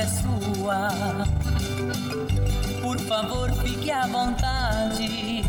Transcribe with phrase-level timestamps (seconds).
[0.00, 0.88] casa é sua.
[2.80, 5.44] Por favor, fique à vontade.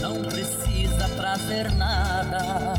[0.00, 2.74] Não precisa trazer nada.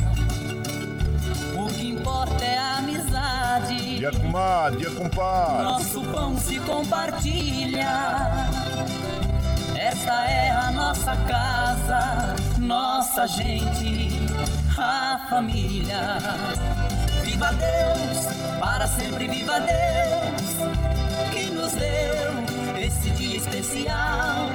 [1.58, 3.98] O que importa é a amizade.
[3.98, 5.64] Dia comadre, dia compadre.
[5.64, 7.88] Nosso pão se compartilha.
[9.76, 14.10] Esta é a nossa casa, nossa gente,
[14.78, 16.18] a família.
[17.26, 18.26] Viva Deus,
[18.60, 20.15] para sempre viva Deus,
[23.86, 24.55] dia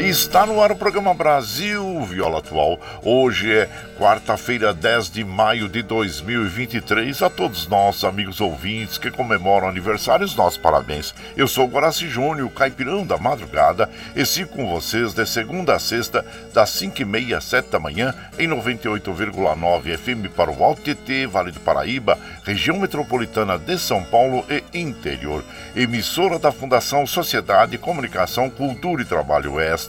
[0.00, 2.80] Está no ar o programa Brasil Viola Atual.
[3.02, 3.68] Hoje é
[3.98, 7.20] quarta-feira, 10 de maio de 2023.
[7.20, 11.14] A todos nós, amigos ouvintes que comemoram aniversários, nossos parabéns.
[11.36, 16.24] Eu sou Guaraci Júnior, caipirão da madrugada, e sigo com vocês de segunda a sexta,
[16.54, 21.60] das 5h30 às 7 da manhã, em 98,9 FM para o Alto TT, Vale do
[21.60, 25.44] Paraíba, região metropolitana de São Paulo e interior.
[25.76, 29.60] Emissora da Fundação Sociedade, Comunicação, Cultura e Trabalho.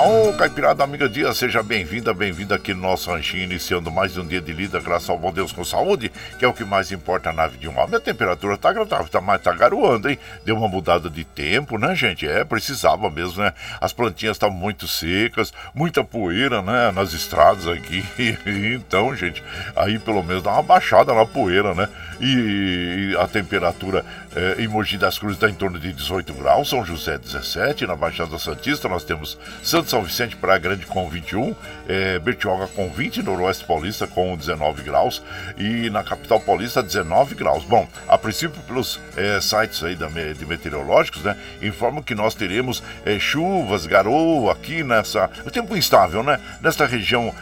[0.00, 4.40] Ô, Caipirada Amiga Dia, seja bem-vinda, bem-vinda aqui no nosso ranchinho, iniciando mais um dia
[4.40, 7.48] de lida, graças ao bom Deus com saúde, que é o que mais importa na
[7.48, 7.96] vida de um homem.
[7.96, 10.16] A temperatura tá agradável, tá, mas tá garoando, hein?
[10.44, 12.28] Deu uma mudada de tempo, né, gente?
[12.28, 13.52] É, precisava mesmo, né?
[13.80, 18.06] As plantinhas estão muito secas, muita poeira, né, nas estradas aqui.
[18.76, 19.42] então, gente,
[19.74, 21.88] aí pelo menos dá uma baixada na poeira, né?
[22.20, 26.84] E a temperatura é, em Mogi das Cruzes está em torno de 18 graus, São
[26.84, 31.54] José 17, na Baixada Santista nós temos Santo São Vicente Praia Grande com 21,
[31.88, 35.22] é, Bertioga com 20, Noroeste Paulista com 19 graus
[35.56, 37.64] e na capital paulista 19 graus.
[37.64, 42.82] Bom, a princípio pelos é, sites aí da, de meteorológicos, né, informam que nós teremos
[43.04, 47.34] é, chuvas, garoa aqui nessa, o tempo instável, né, nesta região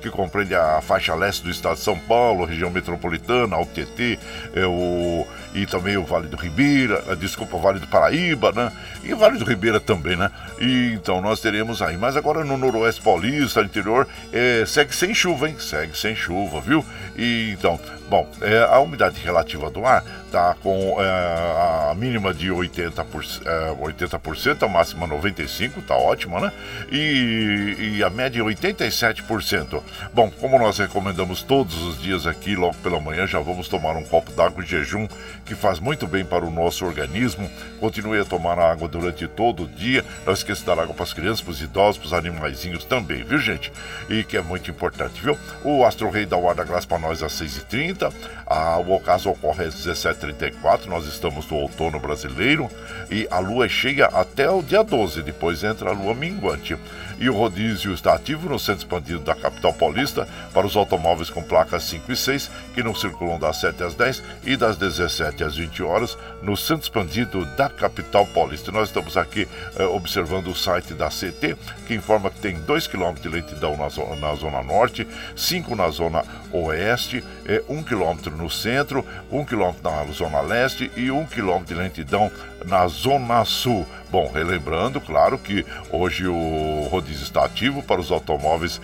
[0.00, 4.18] que compreende a faixa leste do estado de São Paulo, região metropolitana, o TT,
[4.66, 8.72] o, e também o Vale do Ribeira, desculpa, o Vale do Paraíba, né,
[9.04, 10.30] e Vale do Ribeira também, né,
[10.60, 11.96] e então nós teremos aí.
[11.96, 15.56] Mas agora no Noroeste Paulista, interior, é, segue sem chuva, hein?
[15.58, 16.84] Segue sem chuva, viu?
[17.16, 17.78] E então,
[18.10, 23.74] bom, é, a umidade relativa do ar tá com é, a mínima de 80%, é,
[23.74, 26.52] 80%, a máxima 95%, tá ótima, né?
[26.90, 29.82] E, e a média 87%.
[30.12, 34.04] Bom, como nós recomendamos todos os dias aqui, logo pela manhã, já vamos tomar um
[34.04, 35.06] copo d'água de jejum,
[35.44, 37.50] que faz muito bem para o nosso organismo.
[37.78, 40.04] Continue a tomar água durante todo o dia.
[40.26, 43.22] Não esqueça de dar água para as crianças, para os idosos, para os animaizinhos também,
[43.24, 43.72] viu, gente?
[44.08, 45.36] E que é muito importante, viu?
[45.64, 47.99] O Astro Rei da graça para nós às 6h30.
[48.46, 50.86] Ah, o ocaso ocorre às 17h34.
[50.86, 52.68] Nós estamos no outono brasileiro.
[53.10, 55.22] E a lua é cheia até o dia 12.
[55.22, 56.76] Depois entra a lua minguante
[57.20, 61.42] e o rodízio está ativo no centro expandido da capital paulista para os automóveis com
[61.42, 65.54] placas 5 e 6 que não circulam das 7 às 10 e das 17 às
[65.54, 68.72] 20 horas no centro expandido da capital paulista.
[68.72, 69.46] Nós estamos aqui
[69.76, 71.56] eh, observando o site da CT
[71.86, 75.06] que informa que tem 2 km de lentidão na zona, na zona norte,
[75.36, 81.10] 5 na zona oeste, eh, 1 km no centro, 1 km na zona leste e
[81.10, 82.30] 1 km de lentidão
[82.66, 83.86] na zona sul.
[84.10, 88.80] Bom, relembrando, claro, que hoje o rodízio está ativo para os automóveis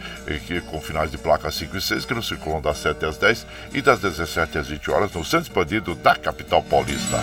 [0.47, 3.47] que, com finais de placa 5 e 6 que não circulam das 7 às 10
[3.73, 7.19] e das 17 às 20 horas no centro expandido da capital paulista.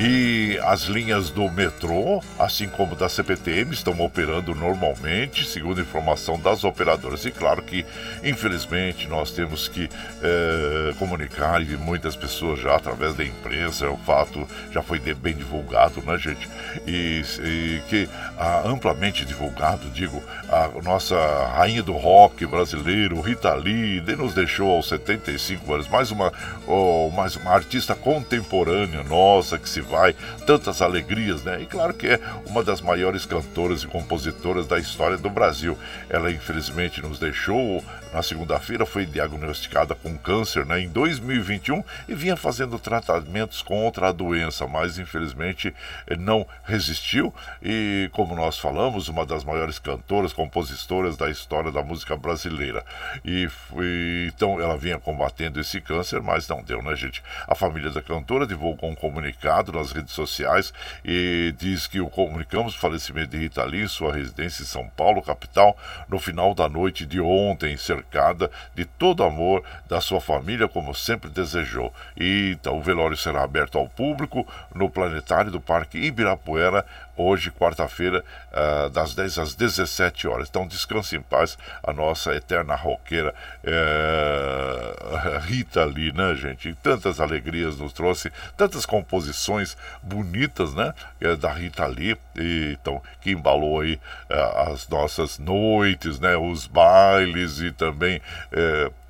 [0.00, 6.62] E as linhas do metrô, assim como da CPTM, estão operando normalmente, segundo informação das
[6.62, 7.24] operadoras.
[7.24, 7.84] E claro que,
[8.22, 9.88] infelizmente, nós temos que
[10.22, 16.00] é, comunicar, e muitas pessoas já através da imprensa, o fato já foi bem divulgado,
[16.02, 16.48] né, gente?
[16.86, 18.08] E, e que
[18.38, 21.16] ah, amplamente divulgado, digo, a nossa
[21.56, 26.32] rainha do rock brasileiro, Rita Lee, nos deixou aos 75 anos, mais uma,
[26.68, 30.14] oh, mais uma artista contemporânea nossa que se vai,
[30.46, 31.62] tantas alegrias, né?
[31.62, 35.76] E claro que é uma das maiores cantoras e compositoras da história do Brasil.
[36.08, 37.82] Ela infelizmente nos deixou
[38.12, 44.12] na segunda-feira, foi diagnosticada com câncer né, em 2021 e vinha fazendo tratamentos contra a
[44.12, 45.74] doença, mas infelizmente
[46.18, 47.34] não resistiu.
[47.62, 52.84] E como nós falamos, uma das maiores cantoras, compositoras da história da música brasileira.
[53.24, 53.48] E
[54.26, 57.22] então ela vinha combatendo esse câncer, mas não deu, né, gente?
[57.46, 60.72] A família da cantora divulgou um comunicado nas redes sociais
[61.04, 65.22] e diz que o comunicamos o falecimento de Rita Lee, sua residência em São Paulo,
[65.22, 65.76] capital,
[66.08, 71.28] no final da noite de ontem, cercada de todo amor da sua família, como sempre
[71.28, 71.92] desejou.
[72.16, 76.84] E então o velório será aberto ao público no planetário do Parque Ibirapuera,
[77.18, 80.48] hoje, quarta-feira, uh, das 10 às 17 horas.
[80.48, 83.34] Então, descanse em paz a nossa eterna roqueira
[83.64, 86.74] uh, Rita Lee, né, gente?
[86.82, 93.32] tantas alegrias nos trouxe, tantas composições bonitas, né, é da Rita Lee, e, então, que
[93.32, 93.94] embalou aí
[94.30, 98.20] uh, as nossas noites, né, os bailes e também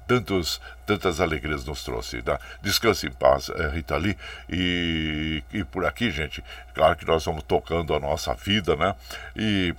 [0.09, 2.23] tantos, tantas alegrias nos trouxe.
[2.23, 2.41] Tá?
[2.63, 4.17] Descanse em paz, é, Rita Lee.
[4.49, 6.43] E, e por aqui, gente,
[6.75, 8.97] claro que nós vamos tocando a nossa vida, né?
[9.37, 9.75] E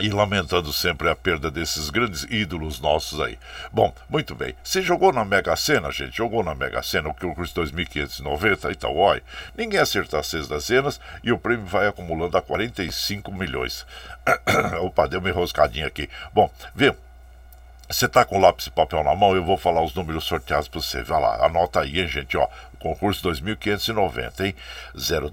[0.00, 3.36] e lamentando sempre a perda desses grandes ídolos nossos aí.
[3.72, 4.54] Bom, muito bem.
[4.62, 6.16] Você jogou na Mega Sena, gente?
[6.16, 9.22] Jogou na Mega Sena, o que custa 2.590 Itaúai.
[9.56, 13.84] Ninguém acerta seis dezenas e o prêmio vai acumulando a 45 milhões.
[14.82, 16.08] Opa, deu uma enroscadinha aqui.
[16.32, 16.94] Bom, vê,
[17.88, 20.80] você tá com lápis e papel na mão, eu vou falar os números sorteados para
[20.80, 21.02] você.
[21.02, 22.46] Vai lá, anota aí, hein, gente, ó.
[22.78, 24.54] Concurso 2590, hein?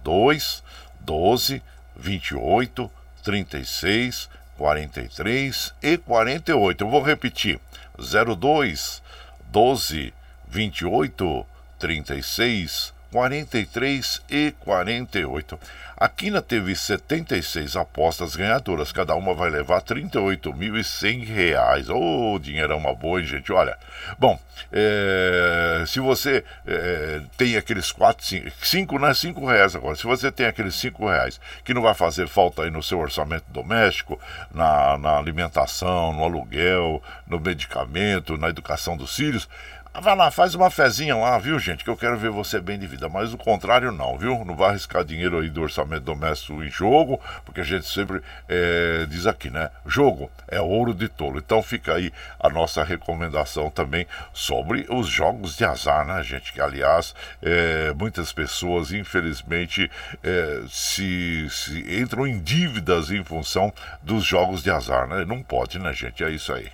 [0.01, 0.63] 02
[1.01, 1.61] 12
[1.95, 2.91] 28
[3.23, 6.83] 36 43 e 48.
[6.83, 7.59] Eu vou repetir.
[7.97, 9.03] 02
[9.47, 10.13] 12
[10.47, 11.45] 28
[11.77, 15.59] 36 43 e 48.
[15.97, 21.89] A Quina teve 76 apostas ganhadoras, cada uma vai levar R$ 38.100.
[21.89, 23.49] Ô, oh, dinheirão uma boa, hein, gente?
[23.53, 23.77] Olha,
[24.19, 24.37] bom,
[24.73, 29.13] é, se você é, tem aqueles 4, 5, 5, né?
[29.13, 32.69] 5 reais agora, se você tem aqueles 5 reais que não vai fazer falta aí
[32.69, 34.19] no seu orçamento doméstico,
[34.53, 39.47] na, na alimentação, no aluguel, no medicamento, na educação dos filhos,
[40.01, 41.83] vai lá, faz uma fezinha lá, viu, gente?
[41.83, 43.07] Que eu quero ver você bem de vida.
[43.07, 44.43] Mas o contrário, não, viu?
[44.45, 49.05] Não vai arriscar dinheiro aí do orçamento doméstico em jogo, porque a gente sempre é,
[49.09, 49.69] diz aqui, né?
[49.85, 51.37] Jogo é ouro de tolo.
[51.37, 56.51] Então fica aí a nossa recomendação também sobre os jogos de azar, né, gente?
[56.51, 59.89] Que, aliás, é, muitas pessoas, infelizmente,
[60.23, 65.25] é, se, se entram em dívidas em função dos jogos de azar, né?
[65.25, 66.23] Não pode, né, gente?
[66.23, 66.69] É isso aí.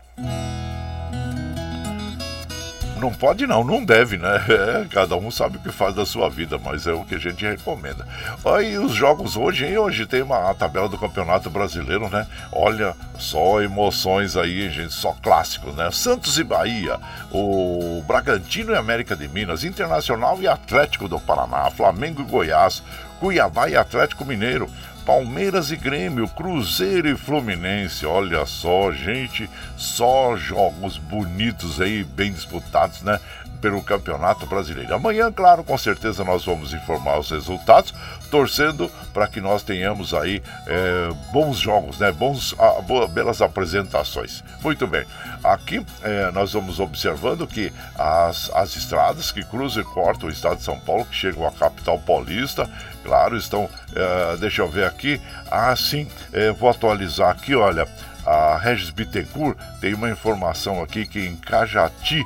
[3.01, 4.45] Não pode não, não deve, né?
[4.61, 7.17] É, cada um sabe o que faz da sua vida, mas é o que a
[7.17, 8.05] gente recomenda.
[8.45, 9.77] Aí os jogos hoje, hein?
[9.77, 12.27] Hoje tem uma tabela do Campeonato Brasileiro, né?
[12.51, 15.89] Olha só emoções aí, gente, só clássicos, né?
[15.91, 16.99] Santos e Bahia,
[17.31, 22.83] o Bragantino e América de Minas, Internacional e Atlético do Paraná, Flamengo e Goiás,
[23.19, 24.69] Cuiabá e Atlético Mineiro,
[25.05, 28.05] Palmeiras e Grêmio, Cruzeiro e Fluminense.
[28.05, 33.19] Olha só, gente, só jogos bonitos aí, bem disputados, né?
[33.61, 34.95] Pelo Campeonato Brasileiro.
[34.95, 37.93] Amanhã, claro, com certeza nós vamos informar os resultados,
[38.31, 42.11] torcendo para que nós tenhamos aí é, bons jogos, né?
[42.11, 44.43] Bons, a, boa, belas apresentações.
[44.61, 45.05] Muito bem.
[45.43, 50.57] Aqui é, nós vamos observando que as, as estradas que cruzam e cortam o estado
[50.57, 52.69] de São Paulo, que chegam à capital paulista,
[53.03, 53.69] claro, estão.
[53.95, 55.21] É, deixa eu ver aqui.
[55.49, 57.87] Ah, sim, é, vou atualizar aqui, olha.
[58.25, 62.23] A Regis Bittencourt tem uma informação aqui que em Cajati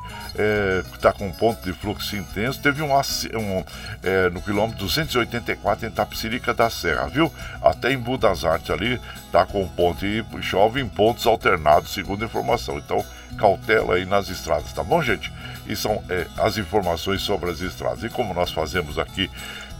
[0.93, 2.59] está é, com ponto de fluxo intenso.
[2.61, 3.63] Teve um, um
[4.03, 7.31] é, no quilômetro 284 em Tapsirica da Serra, viu?
[7.61, 12.77] Até em Budas Artes ali está com ponto e chove em pontos alternados, segundo informação.
[12.77, 13.03] Então,
[13.37, 15.31] cautela aí nas estradas, tá bom, gente?
[15.67, 18.03] E são é, as informações sobre as estradas.
[18.03, 19.29] E como nós fazemos aqui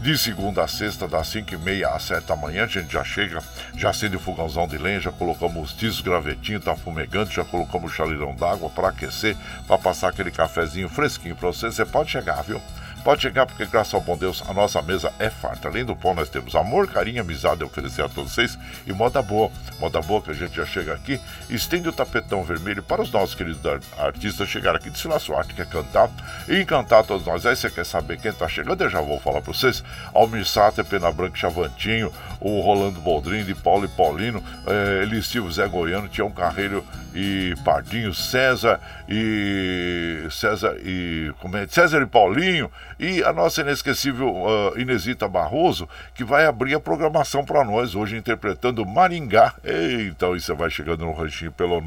[0.00, 3.02] de segunda a sexta, das 5 e meia às 7 da manhã, a gente já
[3.02, 3.42] chega,
[3.74, 7.90] já acende o fogãozão de lenha, já colocamos os tisos gravetinho, tá fumegante, já colocamos
[7.90, 9.36] o chaleirão d'água para aquecer,
[9.66, 11.70] para passar aquele cafezinho fresquinho para você.
[11.70, 12.60] Você pode chegar, viu?
[13.06, 15.68] Pode chegar, porque graças ao bom Deus, a nossa mesa é farta.
[15.68, 19.22] Além do pão, nós temos amor, carinho, amizade a oferecer a todos vocês e moda
[19.22, 19.48] boa.
[19.78, 23.36] Moda boa que a gente já chega aqui, estende o tapetão vermelho para os nossos
[23.36, 23.60] queridos
[23.96, 26.10] artistas chegarem aqui, desfilar sua arte, quer cantar
[26.48, 27.46] e encantar todos nós.
[27.46, 28.82] Aí você quer saber quem está chegando?
[28.82, 29.84] Eu já vou falar para vocês.
[30.12, 35.68] Almir Sater, Pena Branca Chavantinho, o Rolando Boldrin, de Paulo e Paulino, eh, Elistilvo Zé
[35.68, 36.84] Goiano, Tião Carreiro
[37.16, 40.28] e Pardinho, César e.
[40.30, 41.32] César e.
[41.40, 41.66] Como é?
[41.66, 42.70] César e Paulinho
[43.00, 48.18] e a nossa inesquecível uh, Inesita Barroso, que vai abrir a programação para nós hoje
[48.18, 49.54] interpretando Maringá.
[49.64, 51.80] E, então, isso vai chegando no ranchinho pelo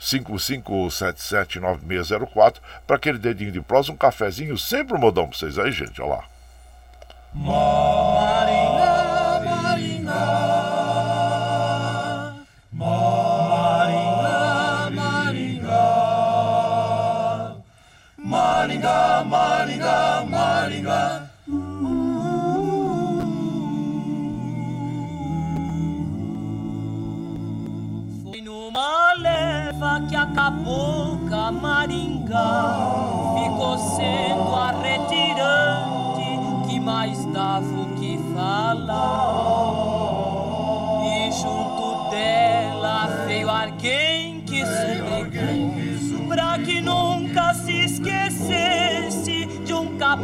[0.00, 6.02] 955779604 para aquele dedinho de prosa, um cafezinho, sempre modão para vocês aí, gente.
[6.02, 6.24] Olha lá.
[7.32, 8.87] Maringá,
[19.24, 21.30] Maringá, Maringá.
[28.22, 32.76] Foi numa leva que acabou com Maringá.
[33.34, 39.98] Ficou sendo a retirante que mais dava o que falar.
[41.04, 44.97] E junto dela veio alguém que suplicou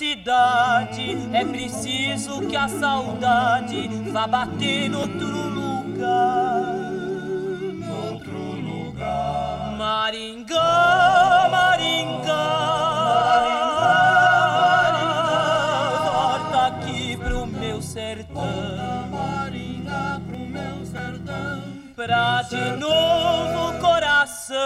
[0.00, 6.90] felicidade é preciso que a saudade vá bater no outro lugar.
[8.10, 9.76] Outro lugar.
[9.76, 12.80] Maringá, Maringá.
[22.06, 24.56] pra de novo coração,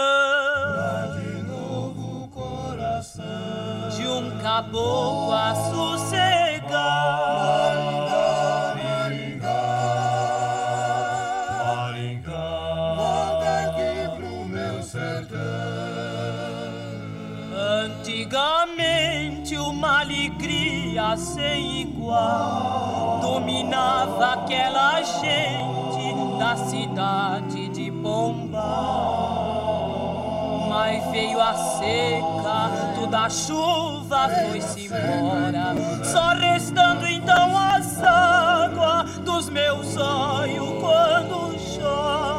[4.45, 6.69] caboclo a sossegar.
[8.85, 9.63] Maringá,
[11.65, 12.45] Maringá,
[12.95, 15.39] volta aqui pro meu sertão.
[17.87, 29.54] Antigamente uma alegria sem igual dominava aquela gente da cidade de Pombal.
[30.75, 39.47] Mas veio a seca, toda a chuva foi-se embora, só restando então as águas dos
[39.47, 42.34] meus olhos quando chora.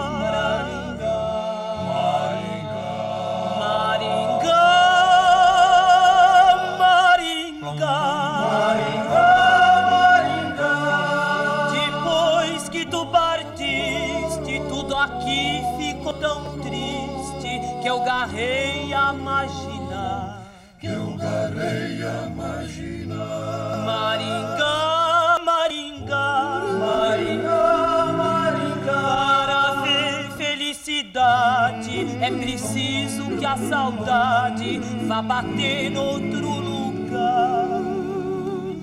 [33.56, 37.80] A saudade vá bater noutro lugar.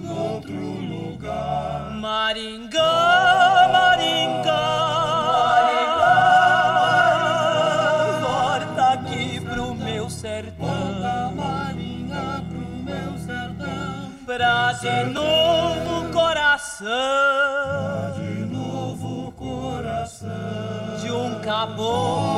[0.03, 0.53] Noutro
[0.93, 1.91] lugar.
[1.91, 4.63] Maringá, Maringá.
[8.19, 11.31] Volta aqui pro meu sertão.
[11.35, 14.11] Marinha pro meu sertão.
[14.25, 16.87] Pra de novo coração.
[18.17, 20.29] De novo coração.
[20.99, 22.32] De um caboclo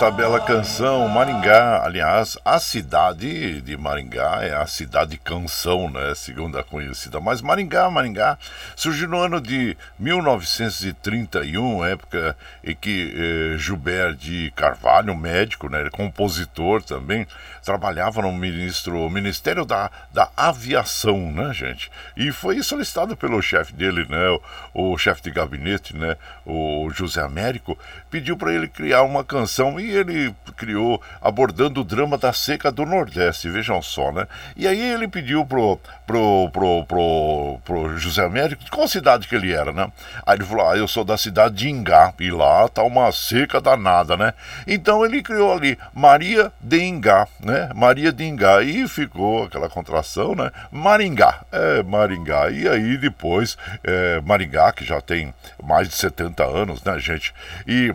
[0.00, 6.58] Esta bela canção, Maringá, aliás, a cidade de Maringá é a cidade canção, né, segundo
[6.58, 7.20] a conhecida.
[7.20, 8.38] Mas Maringá, Maringá,
[8.74, 16.82] surgiu no ano de 1931, época em que eh, Gilberto de Carvalho, médico, né, compositor
[16.82, 17.26] também,
[17.62, 21.92] trabalhava no ministro, Ministério da, da Aviação, né, gente?
[22.16, 24.30] E foi solicitado pelo chefe dele, né,
[24.72, 26.16] o, o chefe de gabinete, né,
[26.46, 27.78] o José Américo,
[28.10, 29.78] pediu para ele criar uma canção.
[29.78, 34.26] E ele criou abordando o drama da seca do Nordeste, vejam só, né?
[34.56, 39.52] E aí ele pediu pro, pro, pro, pro, pro José Américo qual cidade que ele
[39.52, 39.90] era, né?
[40.26, 43.60] Aí ele falou: Ah, eu sou da cidade de Ingá, e lá tá uma seca
[43.60, 44.32] danada, né?
[44.66, 47.70] Então ele criou ali Maria de Ingá, né?
[47.74, 50.50] Maria de Ingá, e ficou aquela contração, né?
[50.70, 52.50] Maringá, é Maringá.
[52.50, 57.34] E aí depois, é, Maringá, que já tem mais de 70 anos, né, gente?
[57.66, 57.94] E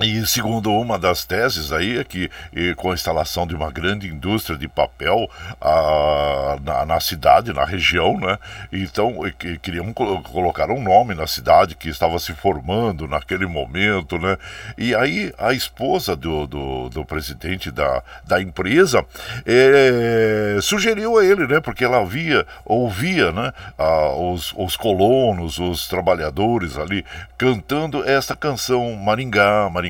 [0.00, 2.28] e segundo uma das teses aí é que
[2.76, 8.18] com a instalação de uma grande indústria de papel ah, na, na cidade, na região,
[8.18, 8.36] né?
[8.72, 14.18] Então que, queriam colo- colocar um nome na cidade que estava se formando naquele momento,
[14.18, 14.36] né?
[14.76, 19.04] E aí a esposa do, do, do presidente da, da empresa
[19.46, 21.60] eh, sugeriu a ele, né?
[21.60, 23.52] Porque ela via, ouvia, né?
[23.78, 27.04] ah, os, os colonos, os trabalhadores ali
[27.38, 29.83] cantando essa canção Maringá, Maringá.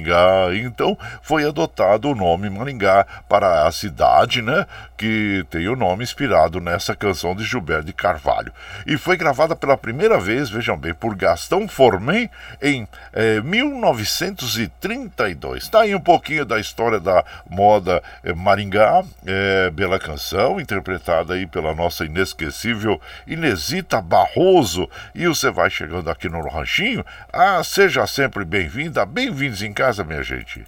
[0.55, 4.67] Então foi adotado o nome Maringá para a cidade, né?
[4.97, 8.53] Que tem o nome inspirado nessa canção de Gilberto de Carvalho.
[8.87, 12.31] E foi gravada pela primeira vez, vejam bem, por Gastão Formen
[12.63, 15.69] em eh, 1932.
[15.69, 21.47] Tá aí um pouquinho da história da moda eh, Maringá, eh, bela canção, interpretada aí
[21.47, 24.89] pela nossa inesquecível Inesita Barroso.
[25.15, 27.05] E você vai chegando aqui no Ranchinho.
[27.33, 30.65] Ah, seja sempre bem-vinda, bem-vindos em casa, minha gente.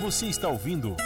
[0.00, 0.96] Você está ouvindo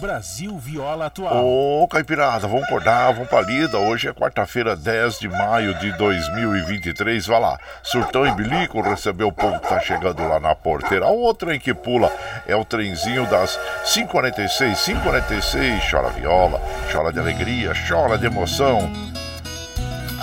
[0.00, 1.46] Brasil Viola Atual.
[1.46, 3.78] Ô, Caipirada, vamos acordar, vamos pra lida.
[3.78, 7.26] Hoje é quarta-feira, 10 de maio de 2023.
[7.26, 11.06] Vai lá, surtão e bilico, recebeu o povo que tá chegando lá na porteira.
[11.06, 12.12] O trem que pula
[12.46, 15.90] é o trenzinho das 5h46, 5h46.
[15.90, 16.60] Chora viola,
[16.92, 18.92] chora de alegria, chora de emoção.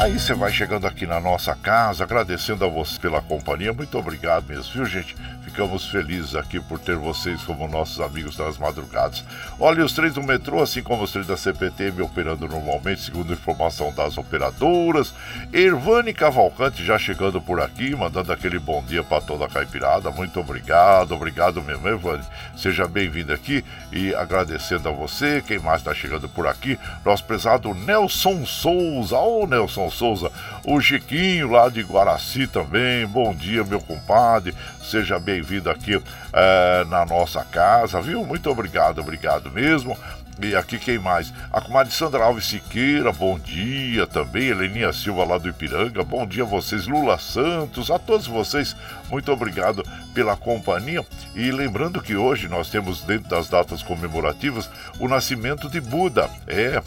[0.02, 3.72] Aí você vai chegando aqui na nossa casa, agradecendo a você pela companhia.
[3.72, 5.16] Muito obrigado mesmo, viu, gente?
[5.44, 9.24] Ficamos felizes aqui por ter vocês como nossos amigos das madrugadas.
[9.60, 13.94] Olha, os trens do metrô, assim como os trens da CPTM operando normalmente, segundo informação
[13.94, 15.14] das operadoras.
[15.54, 20.10] Ervane Cavalcante já chegando por aqui, mandando aquele bom dia para toda a caipirada.
[20.10, 22.24] Muito obrigado, obrigado mesmo, Ervane.
[22.58, 25.44] Seja bem-vindo aqui e agradecendo a você.
[25.46, 26.80] Quem mais está chegando por aqui?
[27.06, 29.16] Nosso prezado Nelson Souza.
[29.18, 30.32] Ô, Nelson Souza,
[30.66, 33.06] o Chiquinho lá de Guaraci também.
[33.06, 34.56] Bom dia, meu compadre.
[34.82, 36.02] Seja bem-vindo aqui
[36.34, 38.26] eh, na nossa casa, viu?
[38.26, 39.98] Muito obrigado, obrigado mesmo.
[40.44, 41.32] E aqui quem mais?
[41.54, 44.48] A comadre Sandra Alves Siqueira, bom dia também.
[44.48, 46.88] Heleninha Silva lá do Ipiranga, bom dia a vocês.
[46.88, 48.76] Lula Santos, a todos vocês,
[49.12, 49.84] muito obrigado
[50.16, 51.06] pela companhia.
[51.36, 54.68] E lembrando que hoje nós temos, dentro das datas comemorativas,
[55.00, 56.28] o nascimento de Buda.
[56.48, 56.82] É,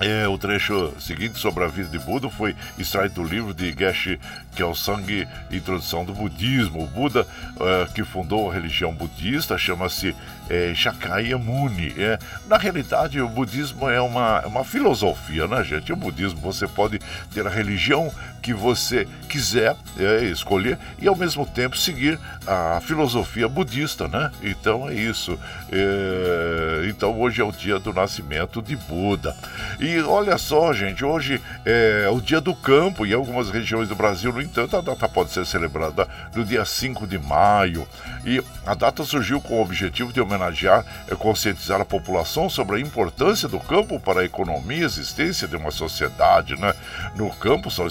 [0.00, 4.20] É, o trecho seguinte sobre a vida de Buda foi extraído do livro de Geshe
[4.54, 6.84] Kelsang, Introdução do Budismo.
[6.84, 10.14] O Buda, uh, que fundou a religião budista, chama-se
[10.48, 11.94] é, Shakyamuni.
[11.98, 15.92] É, na realidade, o budismo é uma, uma filosofia, né, gente?
[15.92, 17.00] O budismo você pode
[17.34, 23.48] ter a religião que você quiser é, escolher e ao mesmo tempo seguir a filosofia
[23.48, 24.30] budista, né?
[24.42, 25.38] Então é isso.
[25.70, 29.36] É, então hoje é o dia do nascimento de Buda.
[29.78, 33.94] E olha só, gente, hoje é o dia do campo e em algumas regiões do
[33.94, 37.86] Brasil, no entanto, a data pode ser celebrada no dia 5 de maio.
[38.24, 42.80] E a data surgiu com o objetivo de homenagear e conscientizar a população sobre a
[42.80, 46.74] importância do campo para a economia e existência de uma sociedade, né?
[47.16, 47.86] No campo são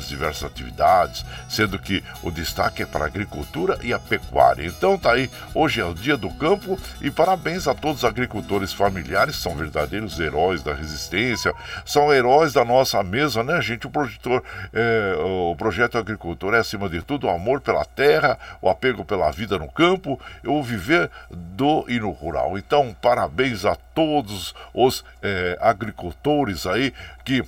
[0.00, 4.66] diversas atividades, sendo que o destaque é para a agricultura e a pecuária.
[4.66, 8.72] Então tá aí, hoje é o dia do campo e parabéns a todos os agricultores
[8.72, 13.86] familiares, são verdadeiros heróis da resistência, são heróis da nossa mesa, né, gente?
[13.86, 18.68] O projetor, é, o projeto agricultor é acima de tudo o amor pela terra, o
[18.68, 22.56] apego pela vida no campo, o viver do e no rural.
[22.58, 26.92] Então, parabéns a todos os é, agricultores aí
[27.24, 27.44] que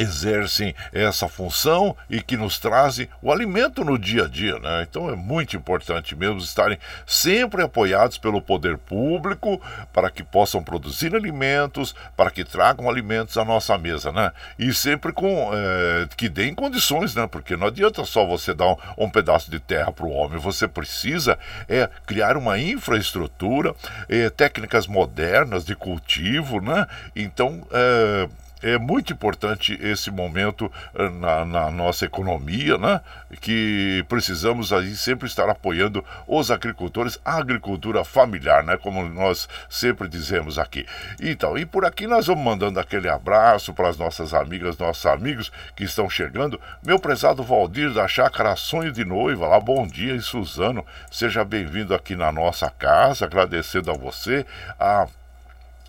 [0.00, 4.86] exercem essa função e que nos trazem o alimento no dia a dia, né?
[4.88, 9.60] Então é muito importante mesmo estarem sempre apoiados pelo poder público
[9.92, 14.32] para que possam produzir alimentos, para que tragam alimentos à nossa mesa, né?
[14.58, 17.26] E sempre com é, que deem condições, né?
[17.26, 20.66] Porque não adianta só você dar um, um pedaço de terra para o homem, você
[20.66, 23.74] precisa é criar uma infraestrutura,
[24.08, 26.86] é, técnicas modernas de cultivo, né?
[27.14, 28.28] Então é,
[28.62, 33.00] é muito importante esse momento eh, na, na, nossa economia, né?
[33.40, 38.76] Que precisamos aí sempre estar apoiando os agricultores, a agricultura familiar, né?
[38.76, 40.86] Como nós sempre dizemos aqui.
[41.20, 45.52] Então, e por aqui nós vamos mandando aquele abraço para as nossas amigas, nossos amigos
[45.76, 46.60] que estão chegando.
[46.82, 51.94] Meu prezado Valdir da Chácara Sonho de Noiva, lá, bom dia, e Suzano, seja bem-vindo
[51.94, 54.44] aqui na nossa casa, agradecendo a você,
[54.78, 55.06] a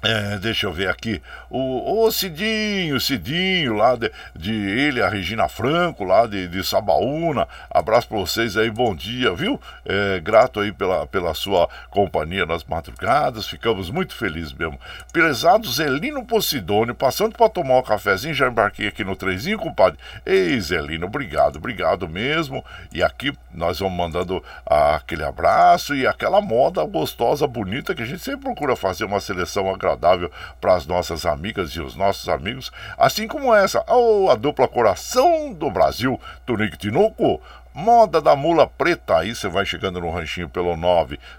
[0.01, 1.21] é, deixa eu ver aqui.
[1.49, 7.45] O, o Cidinho, Cidinho, lá de, de ele, a Regina Franco, lá de, de Sabaúna.
[7.69, 9.59] Abraço para vocês aí, bom dia, viu?
[9.85, 13.45] É, grato aí pela, pela sua companhia nas madrugadas.
[13.45, 14.79] Ficamos muito felizes mesmo.
[15.11, 19.99] Prezado Zelino Posidônio, passando para tomar um cafezinho, já embarquei aqui no trenzinho, compadre.
[20.25, 22.63] Ei, Zelino, obrigado, obrigado mesmo.
[22.93, 28.23] E aqui nós vamos mandando aquele abraço e aquela moda gostosa, bonita, que a gente
[28.23, 32.71] sempre procura fazer uma seleção agradável agradável para as nossas amigas e os nossos amigos,
[32.97, 37.41] assim como essa, oh, a dupla Coração do Brasil, Tonico Tinoco,
[37.73, 40.75] Moda da Mula Preta, aí você vai chegando no ranchinho pelo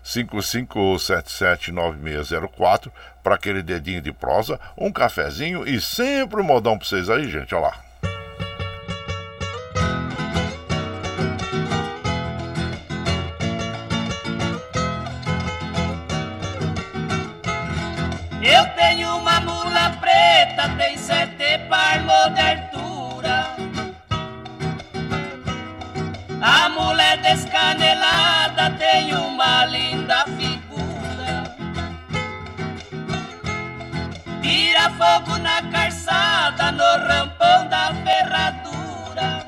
[0.04, 2.90] 955779604
[3.22, 7.52] para aquele dedinho de prosa, um cafezinho e sempre um modão para vocês aí, gente,
[7.54, 7.89] olha lá.
[20.60, 23.56] 77 parlou de altura.
[26.42, 31.56] A mulher descanelada tem uma linda figura.
[34.42, 39.46] Tira fogo na calçada, no rampão da ferradura.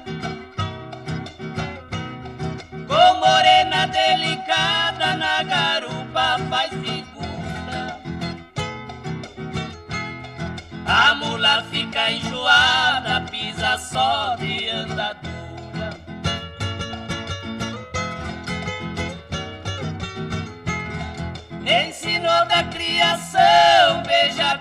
[2.89, 6.73] Com morena delicada na garupa faz
[10.87, 15.91] A mula fica enjoada, pisa só de andadura.
[21.65, 24.59] Ensinou da criação, veja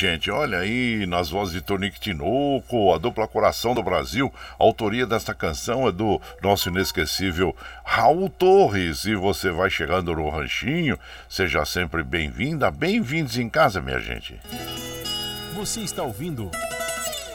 [0.00, 0.30] gente?
[0.30, 4.32] Olha aí, nas vozes de Tonique Tinoco, a dupla Coração do Brasil.
[4.58, 9.04] A autoria desta canção é do nosso inesquecível Raul Torres.
[9.04, 14.40] E você vai chegando no ranchinho, seja sempre bem-vinda, bem-vindos em casa, minha gente.
[15.54, 16.50] Você está ouvindo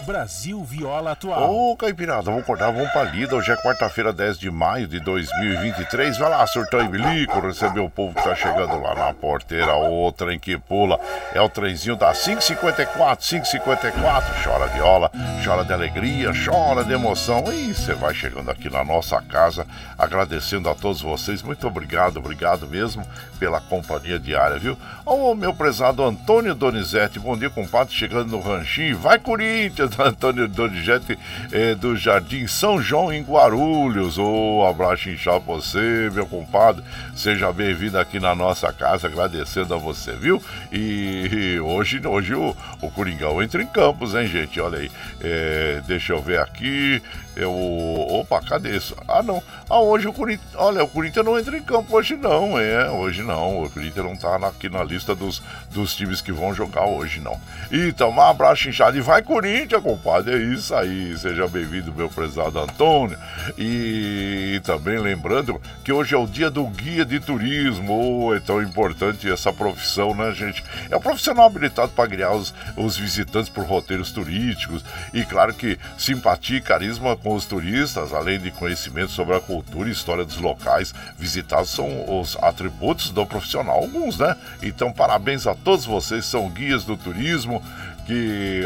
[0.06, 1.52] Brasil Viola Atual.
[1.52, 3.36] Ô, Caipirada, vamos acordar, vamos pra lida.
[3.36, 6.18] Hoje é quarta-feira, 10 de maio de 2023.
[6.20, 9.76] Vai lá, surtão e bilico, receber o povo que tá chegando lá na porteira.
[9.76, 11.00] O trem que pula
[11.34, 14.44] é o trenzinho da 554, 554.
[14.44, 15.12] Chora viola,
[15.44, 17.44] chora de alegria, chora de emoção.
[17.52, 19.65] E você vai chegando aqui na nossa casa,
[19.98, 21.41] agradecendo a todos vocês.
[21.41, 23.04] Muito obrigado, obrigado mesmo
[23.39, 24.78] pela companhia diária, viu?
[25.04, 29.00] Ô, meu prezado Antônio Donizete, bom dia, compadre, chegando no ranchinho.
[29.00, 29.94] Vai, Corinthians!
[29.99, 31.17] Antônio Donizete
[31.51, 34.17] é, do Jardim São João em Guarulhos.
[34.17, 36.84] Ô, oh, abraço inchado pra você, meu compadre.
[37.15, 40.41] Seja bem-vindo aqui na nossa casa, agradecendo a você, viu?
[40.71, 44.60] E, hoje, hoje o, o Coringão entra em campos, hein, gente?
[44.60, 44.91] Olha aí.
[45.21, 47.01] É, deixa eu ver aqui.
[47.36, 47.52] Eu.
[47.52, 48.95] Opa, cadê isso?
[49.08, 49.43] Ah, não.
[49.69, 50.56] Ah, hoje o Corinthians.
[50.56, 52.58] Olha, o Corinthians não entra em campo hoje, não.
[52.58, 53.63] É, hoje não.
[53.63, 57.39] O Corinthians não tá aqui na lista dos, dos times que vão jogar hoje, não.
[57.71, 58.98] Então, um abraço inchado.
[58.98, 60.36] E vai, Corinthians, compadre.
[60.36, 61.17] É isso aí.
[61.17, 63.17] Seja bem-vindo, meu prezado Antônio.
[63.58, 68.28] E também lembrando que hoje é o dia do guia de turismo.
[68.28, 70.63] Oh, é tão importante essa profissão, né, gente?
[70.89, 74.86] É um profissional habilitado para guiar os, os visitantes por roteiros turísticos.
[75.13, 79.89] E claro que simpatia e carisma com os turistas, além de conhecimento sobre a cultura
[79.89, 84.35] e história dos locais visitados, são os atributos do profissional, alguns, né?
[84.61, 87.63] Então, parabéns a todos vocês, são guias do turismo
[88.05, 88.61] que,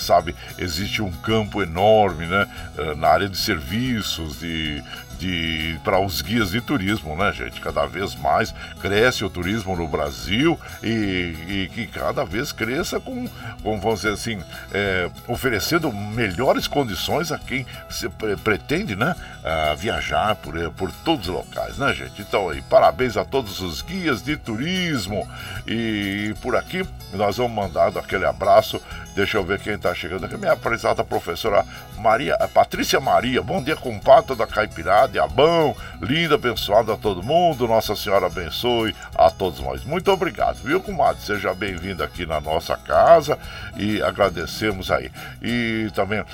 [0.00, 2.48] sabe, existe um campo enorme, né,
[2.96, 4.82] na área de serviços, de,
[5.24, 7.60] de para os guias de turismo, né, gente?
[7.60, 13.26] Cada vez mais cresce o turismo no Brasil e, e que cada vez cresça com,
[13.62, 18.08] com vamos dizer assim, é, oferecendo melhores condições a quem se
[18.42, 19.14] pretende, né,
[19.78, 22.20] viajar por, por todos os locais, né, gente?
[22.20, 25.26] Então, aí, parabéns a todos os guias de turismo
[25.66, 28.80] e por aqui nós vamos mandar aquele abraço.
[29.14, 30.36] Deixa eu ver quem está chegando aqui.
[30.36, 31.64] Minha prezada professora
[31.98, 33.42] Maria, Patrícia Maria.
[33.42, 35.76] Bom dia, compadre da Caipirada, Abão.
[36.00, 37.66] Linda, abençoada a todo mundo.
[37.66, 39.84] Nossa Senhora abençoe a todos nós.
[39.84, 41.22] Muito obrigado, viu, comadre?
[41.22, 43.38] Seja bem-vindo aqui na nossa casa
[43.76, 45.10] e agradecemos aí.
[45.42, 46.24] E também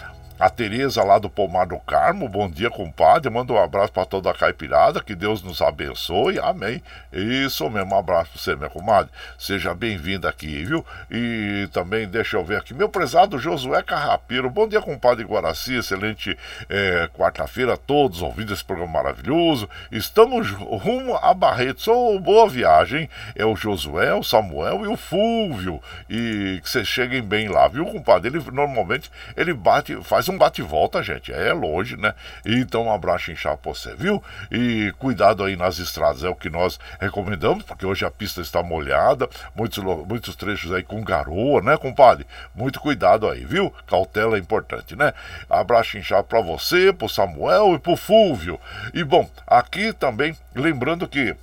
[0.40, 3.31] a Tereza lá do Pomar do Carmo, bom dia, compadre.
[3.31, 6.38] Manda um abraço para toda a caipirada, que Deus nos abençoe.
[6.38, 6.83] Amém.
[7.12, 9.12] Isso mesmo, um abraço para você, minha comadre.
[9.38, 10.85] Seja bem-vinda aqui, viu?
[11.11, 14.48] E também, deixa eu ver aqui, meu prezado Josué Carrapeiro.
[14.48, 15.74] Bom dia, compadre Guaraci.
[15.74, 16.35] Excelente
[16.70, 19.68] é, quarta-feira a todos ouvindo esse programa maravilhoso.
[19.92, 21.83] Estamos rumo a Barreto.
[21.83, 23.11] Sou boa viagem.
[23.37, 25.83] É o Josué, o Samuel e o Fúvio.
[26.09, 28.31] E que vocês cheguem bem lá, viu, compadre?
[28.31, 31.33] Ele normalmente ele bate, faz um bate-volta, gente.
[31.33, 32.14] É longe, né?
[32.45, 34.23] Então, um abraço inchado pra você, viu?
[34.51, 38.62] E cuidado aí nas estradas, é o que nós recomendamos, porque hoje a pista está
[38.62, 42.27] molhada, muitos, muitos trechos aí com garoa, né, compadre?
[42.55, 43.73] Muito cuidado aí, viu?
[43.87, 45.12] Cautela é importante, né?
[45.49, 48.59] Abraço inchado pra você, pro Samuel e pro Fúvio.
[48.95, 51.37] E bom, aqui também, lembrando que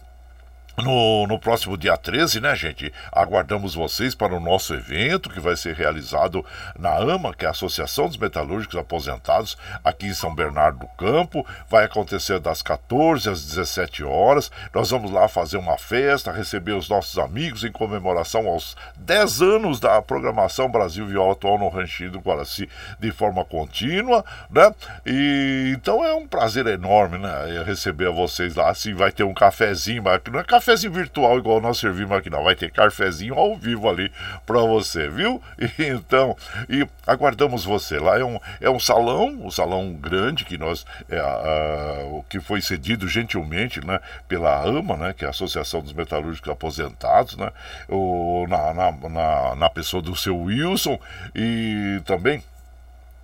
[0.84, 2.94] no, no, próximo dia 13, né, gente?
[3.12, 6.46] Aguardamos vocês para o nosso evento que vai ser realizado
[6.78, 11.46] na AMA, que é a Associação dos Metalúrgicos Aposentados, aqui em São Bernardo do Campo.
[11.68, 14.52] Vai acontecer das 14 às 17 horas.
[14.72, 19.80] Nós vamos lá fazer uma festa, receber os nossos amigos em comemoração aos 10 anos
[19.80, 24.72] da programação Brasil Viola Atual no Ranchinho do Guaraci de forma contínua, né?
[25.04, 27.64] E então é um prazer enorme, né?
[27.66, 28.70] Receber vocês lá.
[28.70, 32.30] Assim, vai ter um cafezinho, mas não é café cafezinho virtual igual nós servimos aqui,
[32.30, 32.44] não.
[32.44, 34.12] Vai ter cafezinho ao vivo ali
[34.46, 35.42] para você, viu?
[35.80, 36.36] Então,
[36.68, 38.20] e aguardamos você lá.
[38.20, 43.08] É um, é um salão, um salão grande que nós, é, a, que foi cedido
[43.08, 47.52] gentilmente, né, pela AMA, né, que é a Associação dos Metalúrgicos Aposentados, né,
[47.88, 51.00] o, na, na, na, na pessoa do seu Wilson
[51.36, 52.44] e também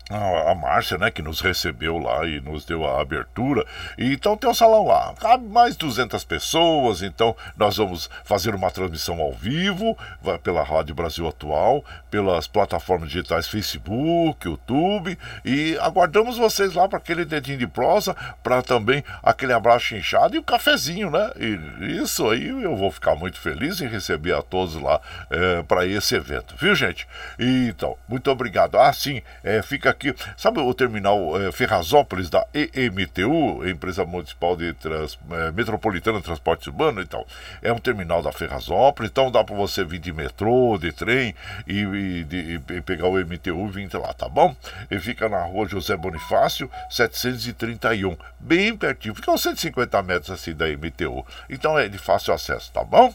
[0.09, 3.65] a Márcia, né, que nos recebeu lá e nos deu a abertura.
[3.97, 8.69] E, então tem um salão lá, cabe mais 200 pessoas, então nós vamos fazer uma
[8.69, 9.97] transmissão ao vivo
[10.43, 17.25] pela Rádio Brasil Atual, pelas plataformas digitais Facebook, YouTube e aguardamos vocês lá para aquele
[17.25, 21.31] dedinho de prosa, para também aquele abraço inchado e o cafezinho, né?
[21.37, 25.85] E isso aí eu vou ficar muito feliz em receber a todos lá é, para
[25.85, 27.07] esse evento, viu gente?
[27.39, 28.77] E, então, muito obrigado.
[28.77, 30.13] Ah, sim, é, fica aqui.
[30.35, 36.69] Sabe o terminal é, Ferrazópolis da EMTU, Empresa Municipal de Trans, é, Metropolitana de Transporte
[36.69, 37.01] Urbano?
[37.01, 37.25] Então,
[37.61, 41.33] é um terminal da Ferrazópolis, então dá para você vir de metrô, de trem
[41.67, 44.55] e, e, de, e pegar o MTU e vir lá, tá bom?
[44.89, 50.65] Ele fica na rua José Bonifácio, 731, bem pertinho, fica uns 150 metros assim da
[50.67, 51.25] MTU.
[51.49, 53.13] Então é de fácil acesso, tá bom?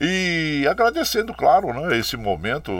[0.00, 2.72] E agradecendo, claro, né, esse momento,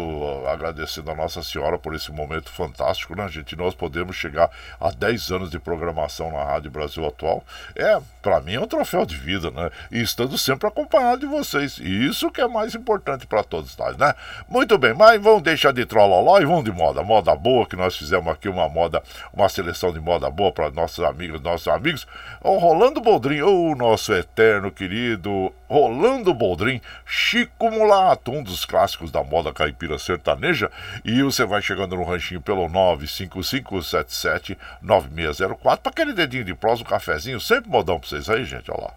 [0.46, 3.38] agradecendo a Nossa Senhora por esse momento fantástico, né, gente?
[3.57, 7.44] Nós podemos chegar a 10 anos de programação na Rádio Brasil Atual.
[7.74, 9.70] É, para mim é um troféu de vida, né?
[9.90, 11.79] E estando sempre acompanhado de vocês.
[11.79, 14.14] E isso que é mais importante para todos nós, né?
[14.48, 17.03] Muito bem, mas vamos deixar de trolloló e vamos de moda.
[17.03, 21.05] Moda boa, que nós fizemos aqui uma moda, uma seleção de moda boa para nossos
[21.05, 22.07] amigos, nossos amigos.
[22.40, 29.22] O Rolando Boldrin, o nosso eterno querido Rolando Boldrin, Chico Mulato, um dos clássicos da
[29.22, 30.70] moda caipira sertaneja.
[31.05, 32.68] E você vai chegando no ranchinho pelo
[33.28, 38.84] 955779604 para aquele dedinho de prosa, um cafezinho, sempre modão para vocês aí, gente, olha
[38.84, 38.92] lá.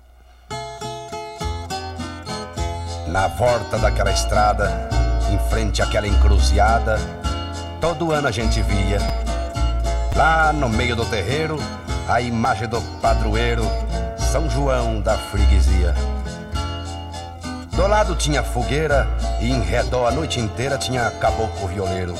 [3.07, 4.89] Na volta daquela estrada,
[5.31, 6.97] em frente àquela encruzilhada,
[7.79, 8.99] todo ano a gente via,
[10.15, 11.57] lá no meio do terreiro,
[12.07, 13.63] a imagem do padroeiro,
[14.17, 15.93] São João da freguesia.
[17.73, 19.07] Do lado tinha fogueira
[19.39, 22.13] e em redor a noite inteira tinha caboclo violeiro.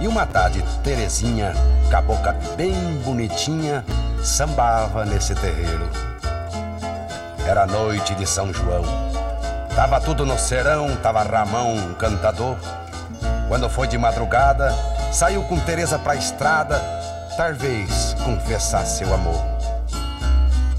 [0.00, 1.52] E uma tarde, Terezinha,
[1.90, 3.84] cabocla bem bonitinha,
[4.22, 5.88] sambava nesse terreiro.
[7.46, 8.84] Era noite de São João.
[9.74, 12.56] Tava tudo no serão, tava Ramão, cantador.
[13.48, 14.74] Quando foi de madrugada,
[15.12, 16.80] saiu com Teresa pra estrada,
[17.36, 19.42] talvez confessar seu amor.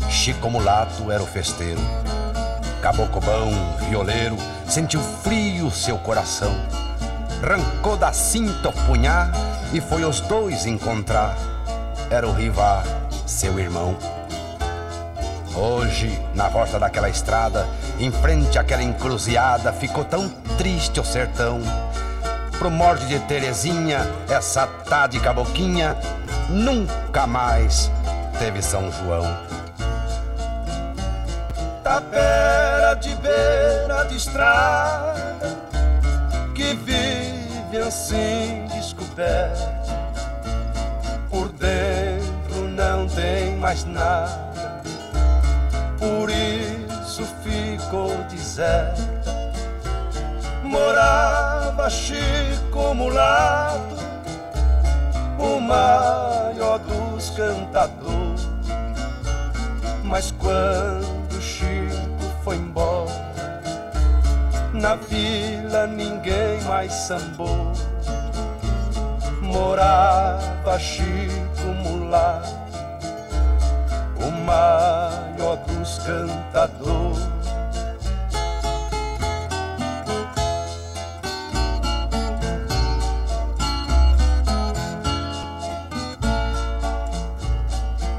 [0.10, 1.82] Chico Mulato era o festeiro
[2.82, 3.52] Cabocobão,
[3.90, 6.56] violeiro, sentiu frio seu coração.
[7.42, 9.32] Rancou da cinta o punhar
[9.74, 11.36] e foi os dois encontrar.
[12.10, 12.84] Era o Rivar,
[13.26, 13.98] seu irmão.
[15.56, 17.68] Hoje, na volta daquela estrada,
[18.00, 21.62] em frente àquela encruzilhada, ficou tão triste o sertão.
[22.58, 24.00] Pro morte de Terezinha,
[24.30, 25.96] essa tá de caboquinha,
[26.50, 27.92] nunca mais
[28.38, 29.50] teve São João
[31.90, 35.29] tapera de beira de estrada
[37.80, 39.90] vive assim descoberto.
[41.30, 44.82] Por dentro não tem mais nada,
[45.98, 49.30] por isso ficou deserta.
[50.64, 53.96] Morava Chico Mulato,
[55.40, 58.48] o maior dos cantadores,
[60.04, 61.19] mas quando
[64.80, 67.74] Na vila ninguém mais sambou.
[69.42, 72.56] Morava Chico Mulato,
[74.26, 77.28] o maior dos cantadores.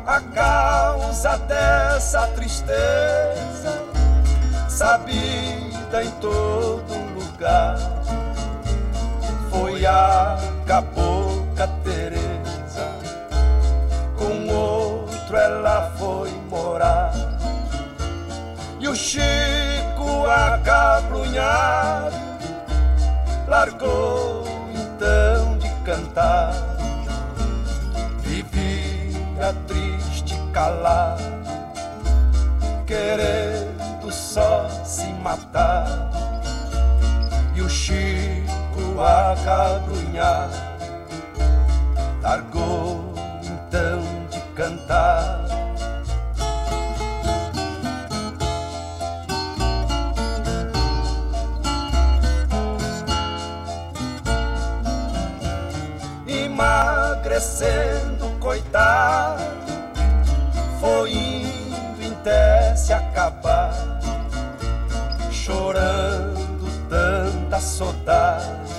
[0.06, 3.82] A causa dessa tristeza
[5.98, 7.76] em todo lugar.
[9.50, 12.88] Foi a cabocla Teresa,
[14.16, 17.12] com outro ela foi morar.
[18.78, 22.16] E o Chico acabrunhado
[23.48, 26.52] largou então de cantar.
[28.22, 31.22] Vivia triste, calado,
[32.86, 36.10] querer só se matar.
[37.54, 40.50] E o Chico acabrunhar
[42.22, 45.44] largou então de cantar.
[56.26, 59.42] Emagrecendo coitado
[60.80, 62.14] foi indo em
[62.76, 63.89] se acabar
[65.50, 68.72] chorando tanta saudade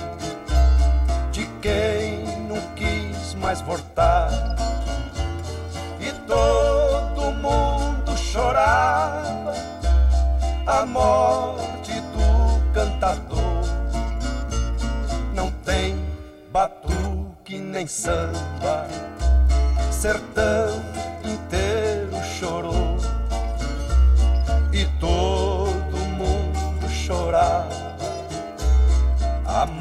[1.30, 4.30] de quem não quis mais voltar.
[6.00, 9.52] E todo mundo chorava
[10.66, 13.62] a morte do cantador.
[15.34, 15.94] Não tem
[16.50, 18.88] batuque nem samba,
[19.90, 21.01] sertão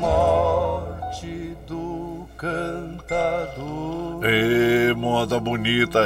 [0.02, 4.26] morte do cantador.
[4.26, 4.70] Ê,
[5.02, 5.99] moda bonita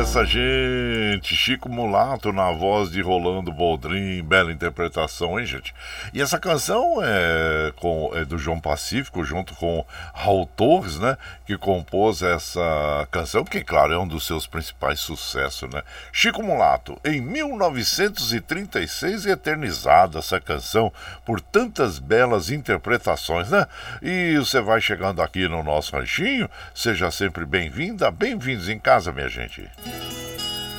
[0.00, 1.36] essa, gente!
[1.36, 5.72] Chico Mulato na voz de Rolando Boldrin, bela interpretação, hein, gente?
[6.12, 11.16] E essa canção é, com, é do João Pacífico, junto com Raul Torres, né?
[11.46, 15.84] Que compôs essa canção, que, claro, é um dos seus principais sucessos, né?
[16.12, 20.92] Chico Mulato, em 1936, eternizada essa canção
[21.24, 23.64] por tantas belas interpretações, né?
[24.02, 29.12] E você vai chegando aqui no nosso ranchinho, seja sempre bem bem-vinda, bem-vindos em casa,
[29.12, 29.70] minha gente.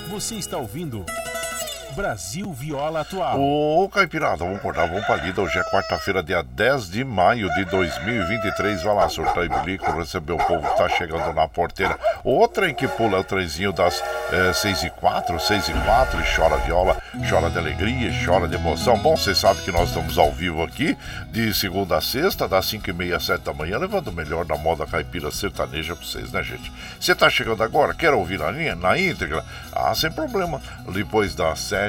[0.10, 1.06] Você está ouvindo
[1.92, 3.40] Brasil Viola Atual.
[3.40, 5.42] Ô, Caipirada, vamos acordar, vamos pra lida.
[5.42, 8.82] Hoje é quarta-feira, dia 10 de maio de 2023.
[8.82, 12.00] Vai lá, surtar e bilico, receber o povo que tá chegando na porteira.
[12.24, 16.20] O trem que pula é o trenzinho das é, 6 e 4, 6 e 4,
[16.22, 16.98] e chora viola,
[17.30, 18.98] chora de alegria, chora de emoção.
[18.98, 20.98] Bom, vocês sabem que nós estamos ao vivo aqui,
[21.30, 24.46] de segunda a sexta, das 5 e meia às 7 da manhã, levando o melhor
[24.46, 26.72] da moda caipira sertaneja pra vocês, né, gente?
[27.00, 29.44] Você tá chegando agora, quer ouvir na, na íntegra?
[29.74, 30.62] Ah, sem problema.
[30.88, 31.81] Depois das 7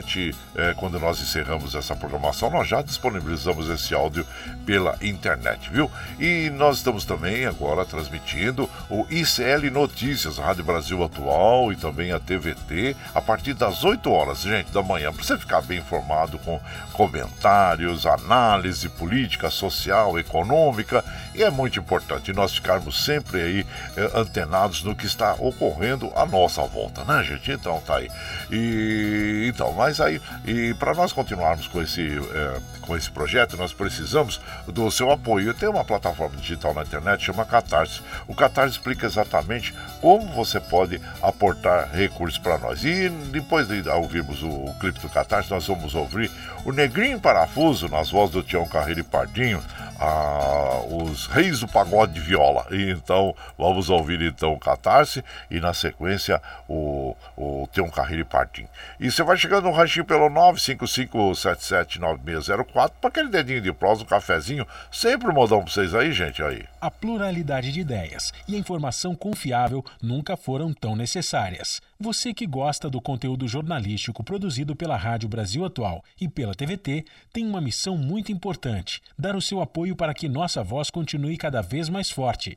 [0.54, 4.26] é, quando nós encerramos essa programação, nós já disponibilizamos esse áudio
[4.64, 5.90] pela internet, viu?
[6.18, 12.20] E nós estamos também agora transmitindo o ICL Notícias, Rádio Brasil Atual e também a
[12.20, 16.60] TVT, a partir das 8 horas, gente, da manhã, para você ficar bem informado com
[16.92, 23.66] comentários, análise política, social, econômica, e é muito importante nós ficarmos sempre aí
[23.96, 27.50] eh, antenados no que está ocorrendo à nossa volta, né, gente?
[27.50, 28.10] Então tá aí.
[28.50, 33.72] E então, mas aí, e para nós continuarmos com esse, eh, com esse projeto, nós
[33.72, 35.54] precisamos do seu apoio.
[35.54, 38.02] Tem uma plataforma digital na internet chama Catarse.
[38.26, 42.84] O Catarse explica exatamente como você pode aportar recursos para nós.
[42.84, 46.30] E depois de ouvirmos o, o clipe do Catarse, nós vamos ouvir
[46.64, 49.62] o Negrinho Parafuso nas vozes do Tião Carreiro e Pardinho,
[50.00, 52.66] ah, os Reis do Pagode de Viola.
[52.70, 58.24] E então vamos ouvir então o Catarse e na sequência o, o Tião Carreiro e
[58.24, 58.68] Pardinho.
[58.98, 64.66] E você vai chegando no ranchinho pelo 955779604 para aquele dedinho de prosa, um cafezinho,
[64.90, 66.64] sempre um modão para vocês aí, gente, aí.
[66.80, 71.80] A pluralidade de ideias e a informação confiável nunca foram tão necessárias.
[72.00, 77.46] Você que gosta do conteúdo jornalístico produzido pela Rádio Brasil Atual e pela TVT tem
[77.46, 81.88] uma missão muito importante: dar o seu apoio para que nossa voz continue cada vez
[81.88, 82.56] mais forte.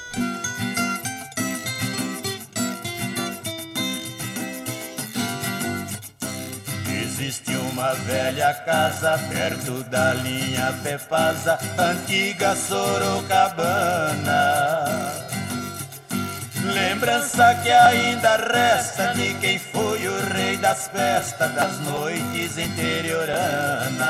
[7.21, 13.53] Existe uma velha casa perto da linha Pepasa, antiga Sorocabana.
[16.63, 24.01] Lembrança que ainda resta de quem foi o rei das festas das noites interioranas.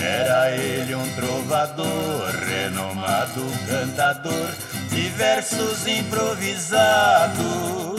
[0.00, 4.48] Era ele um trovador, renomado cantador
[4.88, 7.91] de versos improvisados.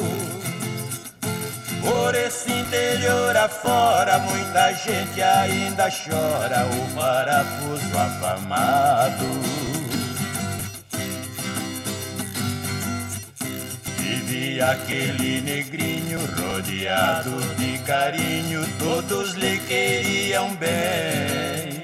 [1.83, 9.25] Por esse interior afora, muita gente ainda chora o parafuso afamado.
[13.97, 21.83] Vivia aquele negrinho rodeado de carinho, todos lhe queriam bem.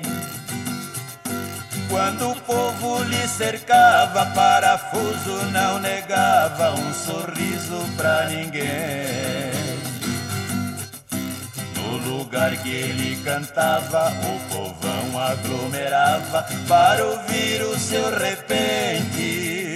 [1.90, 9.49] Quando o povo lhe cercava, parafuso não negava um sorriso pra ninguém.
[11.90, 19.74] No lugar que ele cantava, o povão aglomerava para ouvir o seu repente.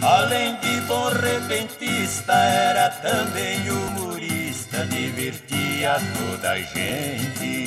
[0.00, 7.66] Além de bom repentista, era também humorista divertia toda a gente.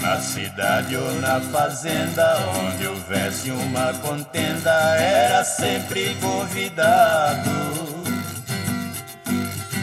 [0.00, 7.78] Na cidade ou na fazenda, onde houvesse uma contenda, era sempre convidado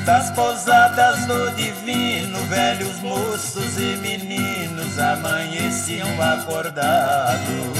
[0.06, 7.80] das pousadas do divino, velhos moços e meninos amanheciam acordados.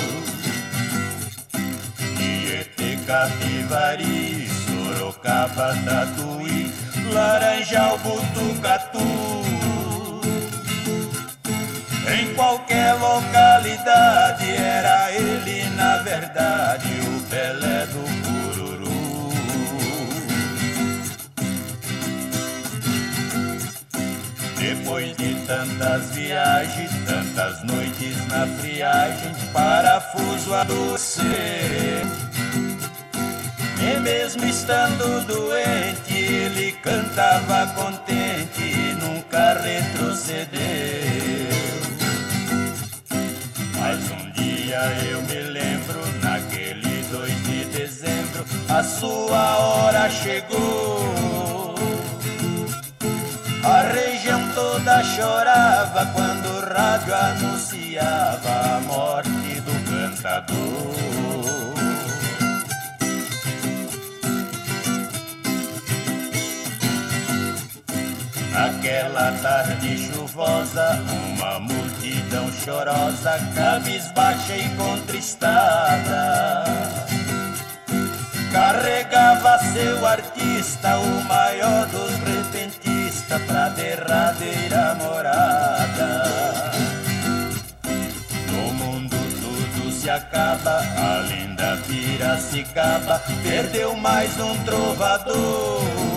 [2.18, 6.74] Tietê, Capivari, Sorocaba, Tatuí,
[7.14, 9.55] Laranjal, Butucatu.
[12.08, 18.16] Em qualquer localidade era ele, na verdade, o Pelé do
[24.66, 31.22] Depois de tantas viagens, tantas noites na friagem, parafuso a doce.
[33.80, 41.35] E mesmo estando doente, ele cantava contente e nunca retrocedeu.
[43.88, 44.80] Mas um dia
[45.12, 51.76] eu me lembro, naquele 2 de dezembro, a sua hora chegou.
[53.64, 61.25] A região toda chorava quando o rádio anunciava a morte do cantador.
[69.16, 76.66] Naquela tarde chuvosa, uma multidão chorosa, cabisbaixa e contristada,
[78.52, 86.72] carregava seu artista, o maior dos repentistas pra derradeira morada.
[88.52, 96.15] No mundo tudo se acaba, a linda Piracicaba perdeu mais um trovador.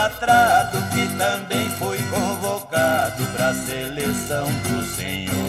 [0.00, 5.39] Idolatrado que também foi convocado pra seleção do Senhor.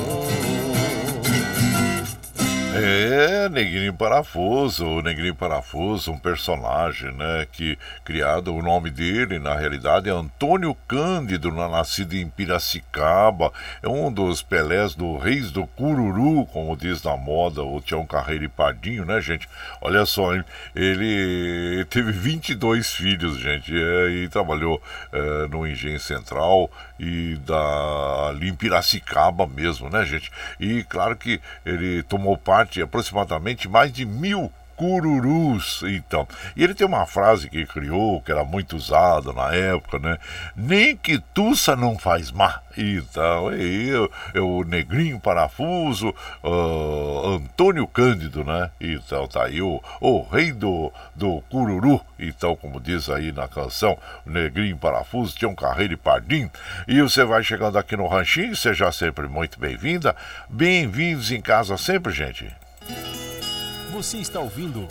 [2.73, 9.53] É, Negrinho Parafuso, o Negrinho Parafuso, um personagem, né, que criado, o nome dele, na
[9.55, 13.51] realidade, é Antônio Cândido, nascido em Piracicaba,
[13.83, 18.45] é um dos Pelés do Reis do Cururu, como diz na moda, o Tião Carreiro
[18.45, 19.49] e Pardinho, né, gente?
[19.81, 20.33] Olha só,
[20.73, 28.49] ele teve 22 filhos, gente, é, e trabalhou é, no Engenho Central, e da, ali
[28.49, 30.31] em Piracicaba mesmo, né, gente?
[30.59, 34.51] E claro que ele tomou parte aproximadamente mais de mil
[34.81, 36.27] cururus, então.
[36.55, 40.17] E ele tem uma frase que criou, que era muito usada na época, né?
[40.55, 42.61] Nem que tussa não faz má.
[42.75, 46.09] Então, e eu, eu Negrinho Parafuso,
[46.43, 48.71] uh, Antônio Cândido, né?
[48.81, 53.99] Então, tá aí o, o rei do, do cururu, então, como diz aí na canção,
[54.25, 56.49] Negrinho Parafuso, tinha um carreiro e pardim.
[56.87, 60.15] E você vai chegando aqui no Ranchinho, seja sempre muito bem-vinda.
[60.49, 62.51] Bem-vindos em casa sempre, gente.
[63.91, 64.87] Você está ouvindo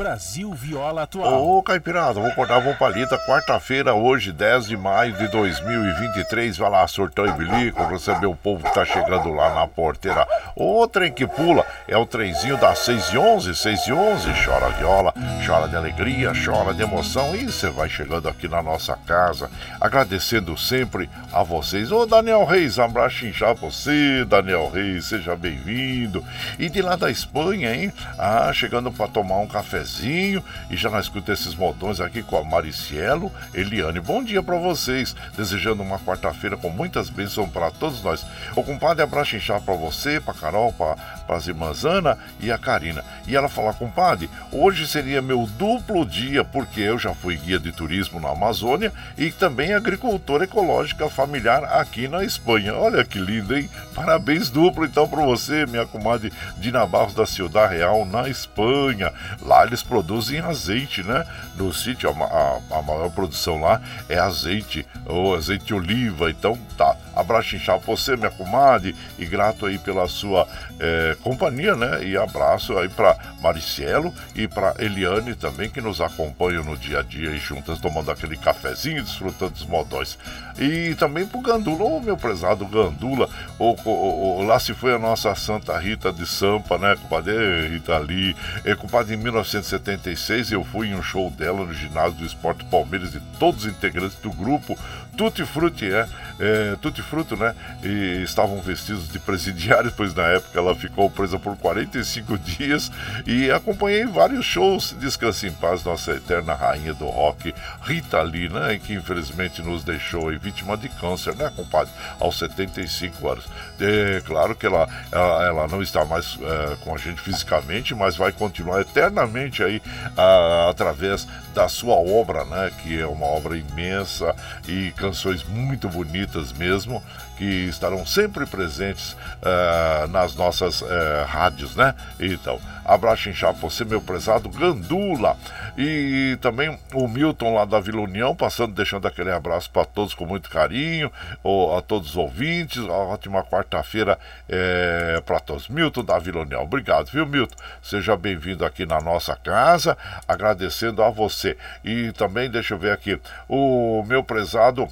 [0.00, 1.46] Brasil Viola Atual.
[1.46, 3.18] Ô, Caipirada, vou cortar uma palita.
[3.26, 6.56] Quarta-feira, hoje, 10 de maio de 2023.
[6.56, 10.26] Vai lá, surtão e bilico, receber o povo que tá chegando lá na porteira.
[10.56, 14.26] O trem que pula é o trenzinho das 6 e 11, 6 e 11.
[14.42, 15.12] Chora viola,
[15.46, 17.36] chora de alegria, chora de emoção.
[17.36, 21.92] E você vai chegando aqui na nossa casa, agradecendo sempre a vocês.
[21.92, 26.24] Ô, Daniel Reis, abraço inchado você, Daniel Reis, seja bem-vindo.
[26.58, 27.92] E de lá da Espanha, hein?
[28.18, 32.36] Ah, chegando para tomar um cafezinho cafezinho e já não escuta esses modões aqui com
[32.36, 34.00] a Maricielo, Eliane.
[34.00, 38.24] Bom dia para vocês, desejando uma quarta-feira com muitas bênçãos para todos nós.
[38.54, 40.96] O compadre abraço inchado para você, para Carol, para
[41.36, 43.04] as irmãs Ana e a Karina.
[43.26, 47.72] E ela fala, compadre, hoje seria meu duplo dia, porque eu já fui guia de
[47.72, 52.74] turismo na Amazônia e também agricultora ecológica familiar aqui na Espanha.
[52.74, 53.68] Olha que lindo, hein?
[53.94, 59.12] Parabéns duplo então para você, minha comadre Dina Barros da Ciudad Real, na Espanha.
[59.42, 61.26] Lá eles produzem azeite, né?
[61.56, 66.30] No sítio, a, a, a maior produção lá é azeite, ou azeite de oliva.
[66.30, 66.96] Então, tá.
[67.14, 70.46] Abraço inchado você, minha comadre, e grato aí pela sua
[70.78, 72.04] é, companhia, né?
[72.04, 77.02] E abraço aí para Maricelo e para Eliane também, que nos acompanham no dia a
[77.02, 80.18] dia e juntas tomando aquele cafezinho, desfrutando dos modóis.
[80.58, 84.98] E também pro Gandula, ô meu prezado Gandula, o, o, o, lá se foi a
[84.98, 87.68] nossa Santa Rita de Sampa, né, compadre?
[87.68, 92.24] Rita ali, é, compadre, em 1976 eu fui em um show dela no ginásio do
[92.24, 94.78] Esporte Palmeiras e todos os integrantes do grupo
[95.20, 96.08] Tutti Frutti, é,
[96.38, 97.54] é Tutti Fruto, né?
[97.84, 102.90] E estavam vestidos de presidiários, pois na época ela ficou presa por 45 dias
[103.26, 104.96] e acompanhei vários shows.
[104.98, 108.80] Descanse em paz, nossa eterna rainha do rock, Rita Lee, né?
[108.82, 111.92] Que infelizmente nos deixou vítima de câncer, né, compadre?
[112.18, 113.44] Aos 75 anos.
[113.78, 118.16] É claro que ela, ela, ela não está mais é, com a gente fisicamente, mas
[118.16, 119.82] vai continuar eternamente aí
[120.16, 122.70] a, através da sua obra, né?
[122.82, 124.34] Que é uma obra imensa
[124.66, 127.02] e canções muito bonitas mesmo
[127.40, 130.86] que estarão sempre presentes uh, nas nossas uh,
[131.26, 131.94] rádios, né?
[132.20, 135.38] Então, abraço inchado você, meu prezado Gandula.
[135.78, 140.26] E também o Milton lá da Vila União, passando, deixando aquele abraço para todos com
[140.26, 141.10] muito carinho,
[141.42, 142.76] ou, a todos os ouvintes.
[142.76, 145.66] Uma ótima quarta-feira é, eh, para todos.
[145.68, 147.56] Milton da Vila União, obrigado, viu, Milton?
[147.82, 149.96] Seja bem-vindo aqui na nossa casa,
[150.28, 151.56] agradecendo a você.
[151.82, 153.18] E também, deixa eu ver aqui,
[153.48, 154.86] o meu prezado.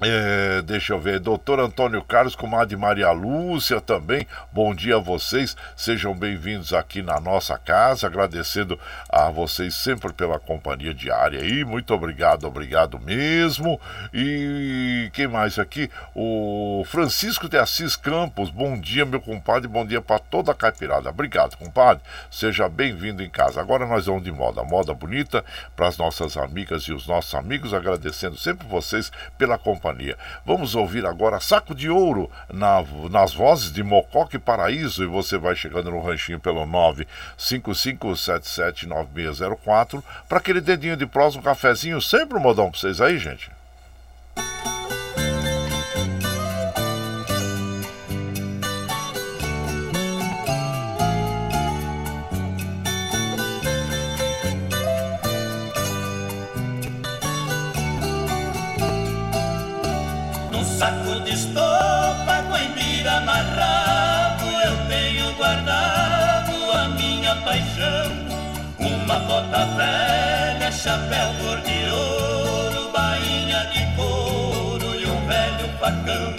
[0.00, 4.26] É, deixa eu ver, doutor Antônio Carlos, comadre Maria Lúcia também.
[4.50, 8.08] Bom dia a vocês, sejam bem-vindos aqui na nossa casa.
[8.08, 8.76] Agradecendo
[9.08, 11.64] a vocês sempre pela companhia diária aí.
[11.64, 13.80] Muito obrigado, obrigado mesmo.
[14.12, 15.88] E quem mais aqui?
[16.12, 18.50] O Francisco de Assis Campos.
[18.50, 19.68] Bom dia, meu compadre.
[19.68, 21.10] Bom dia para toda a caipirada.
[21.10, 22.02] Obrigado, compadre.
[22.32, 23.60] Seja bem-vindo em casa.
[23.60, 25.44] Agora nós vamos de moda, moda bonita
[25.76, 27.72] para as nossas amigas e os nossos amigos.
[27.72, 30.16] Agradecendo sempre vocês pela companhia companhia.
[30.46, 35.54] Vamos ouvir agora Saco de Ouro na, nas vozes de Mocoque Paraíso e você vai
[35.54, 36.64] chegando no ranchinho pelo
[37.36, 43.50] 955779604 para aquele dedinho de prós, um cafezinho, sempre um modão para vocês aí, gente.
[61.34, 68.12] Estopa com embira amarrado eu tenho guardado a minha paixão.
[68.78, 76.34] Uma bota velha, chapéu cor de ouro bainha de couro e um velho facão.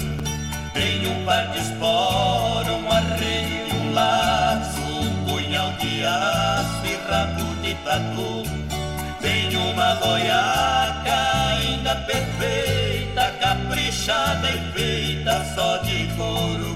[0.74, 6.96] Tenho um par de esporo, um arreio e um laço um punhal de aço e
[7.10, 8.44] rabo de tatu.
[9.22, 11.18] Tenho uma goiaca
[11.52, 12.65] ainda perfeita
[14.06, 16.75] caprichada e feita só de couro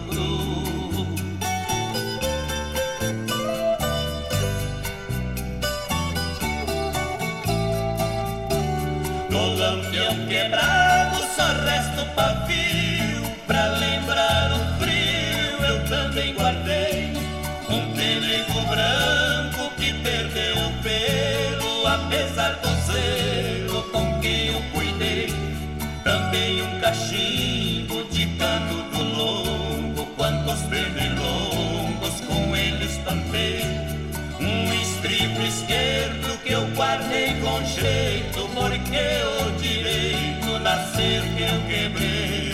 [36.80, 39.06] guardei com jeito, porque
[39.42, 42.54] o direito nascer que eu quebrei.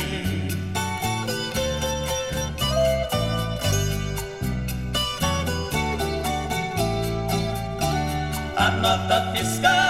[8.58, 9.85] A nota fiscal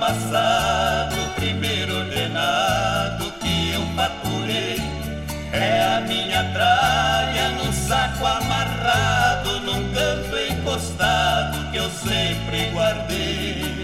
[0.00, 4.78] amassado Primeiro ordenado que eu faturei
[5.52, 13.79] É a minha tralha no saco amarrado Num canto encostado que eu sempre guardei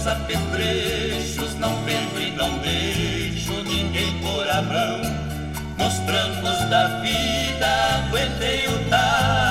[0.00, 5.00] com seus apetrechos, não vendo e não deixo ninguém por a mão.
[5.78, 7.66] Nos trancos da vida
[8.06, 9.49] aguentei o taco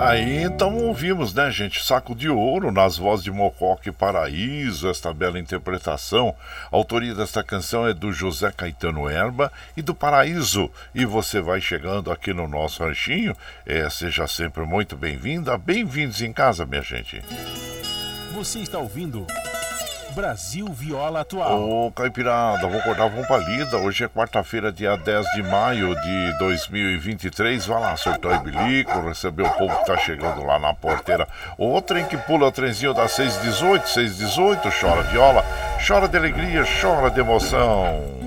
[0.00, 1.84] Aí então ouvimos, né, gente?
[1.84, 6.34] Saco de Ouro nas vozes de Mocoque Paraíso, esta bela interpretação.
[6.72, 10.70] A autoria desta canção é do José Caetano Erba e do Paraíso.
[10.94, 13.36] E você vai chegando aqui no nosso ranchinho.
[13.66, 15.58] É, seja sempre muito bem-vinda.
[15.58, 17.22] Bem-vindos em casa, minha gente.
[18.32, 19.26] Você está ouvindo.
[20.14, 21.86] Brasil Viola Atual.
[21.86, 23.76] Ô, Caipirada, vou acordar, vamos pra lida.
[23.78, 27.66] Hoje é quarta-feira, dia 10 de maio de 2023.
[27.66, 27.94] Vai lá,
[28.34, 31.28] e bilico, receber o povo que tá chegando lá na porteira.
[31.56, 35.44] O trem que pula, trenzinho das 618, 618, chora viola,
[35.86, 38.19] chora de alegria, chora de emoção.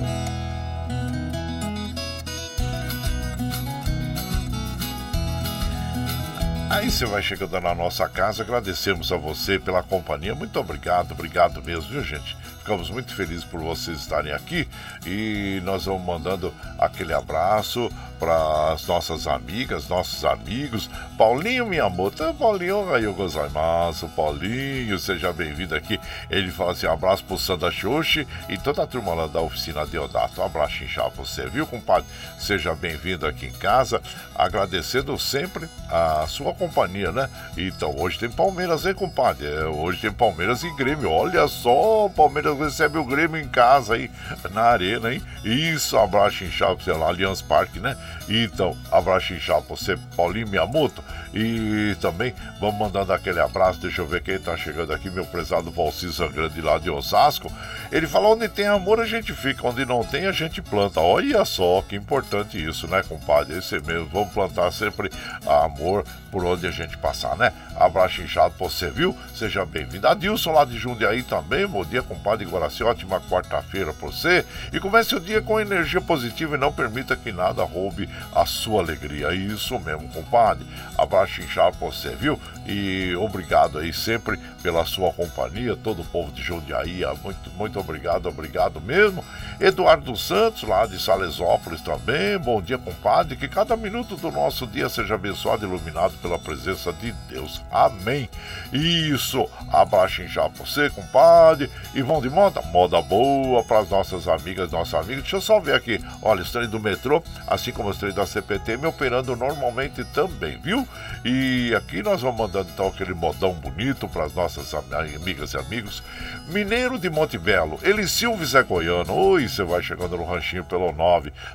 [6.84, 10.36] Aí você vai chegando na nossa casa, agradecemos a você pela companhia.
[10.36, 12.36] Muito obrigado, obrigado mesmo, viu, gente?
[12.64, 14.66] Ficamos muito felizes por vocês estarem aqui
[15.05, 20.89] e nós vamos mandando aquele abraço para as nossas amigas, nossos amigos.
[21.18, 25.99] Paulinho Miyamoto, Paulinho Raio Gozaimasu, Paulinho, seja bem-vindo aqui.
[26.30, 30.39] Ele fala assim: abraço pro Sanda Xoxi e toda a turma lá da oficina Deodato.
[30.39, 32.05] Um abraço inchado pra você, viu, compadre?
[32.39, 34.01] Seja bem-vindo aqui em casa,
[34.34, 37.30] agradecendo sempre a sua companhia, né?
[37.57, 39.47] Então, hoje tem Palmeiras, hein, compadre?
[39.47, 41.11] É, hoje tem Palmeiras e Grêmio.
[41.11, 44.09] Olha só, Palmeiras recebe o Grêmio em casa aí,
[44.51, 45.21] na arena, hein?
[45.43, 47.97] Isso, abraço inchado, sei lá, Allianz Parque, né?
[48.29, 51.03] Então, abraço inchado pra você, Paulinho Miyamoto.
[51.33, 55.71] E também vamos mandando aquele abraço, deixa eu ver quem tá chegando aqui, meu prezado
[55.71, 57.51] Valcisa Grande lá de Osasco.
[57.91, 60.99] Ele fala: onde tem amor a gente fica, onde não tem a gente planta.
[60.99, 63.57] Olha só que importante isso, né, compadre?
[63.57, 65.09] Esse mesmo, vamos plantar sempre
[65.45, 67.51] amor por onde a gente passar, né?
[67.75, 69.17] Abraço inchado pra você, viu?
[69.35, 70.07] Seja bem-vindo.
[70.07, 74.45] Adilson lá de Jundiaí também, bom dia, compadre Guaraci, ótima quarta-feira pra você.
[74.71, 78.81] E comece o dia com energia positiva e não permita que nada roube a sua
[78.81, 79.33] alegria.
[79.33, 80.65] Isso mesmo, compadre.
[80.97, 82.39] Abraço inchado pra você, viu?
[82.65, 88.27] E obrigado aí sempre pela sua companhia, todo o povo de Jundiaí, muito, muito obrigado,
[88.27, 89.23] obrigado mesmo.
[89.59, 94.87] Eduardo Santos, lá de Salesópolis também, bom dia, compadre, que cada minuto do nosso dia
[94.87, 97.61] seja abençoado e iluminado pela presença de Deus.
[97.69, 98.29] Amém.
[98.71, 101.69] Isso, abraço já pra você, compadre.
[101.93, 102.61] E vão de moda?
[102.63, 105.23] Moda boa para as nossas amigas, nossos amigos.
[105.23, 106.03] Deixa eu só ver aqui.
[106.21, 110.57] Olha, os trem do metrô, assim como os trem da CPT, me operando normalmente também,
[110.57, 110.88] viu?
[111.23, 116.01] E aqui nós vamos mandando então aquele modão bonito para as nossas amigas e amigos.
[116.47, 119.13] Mineiro de Monte Belo, ele Silvio Zé Goiano.
[119.13, 120.91] Oi, você vai chegando no ranchinho pelo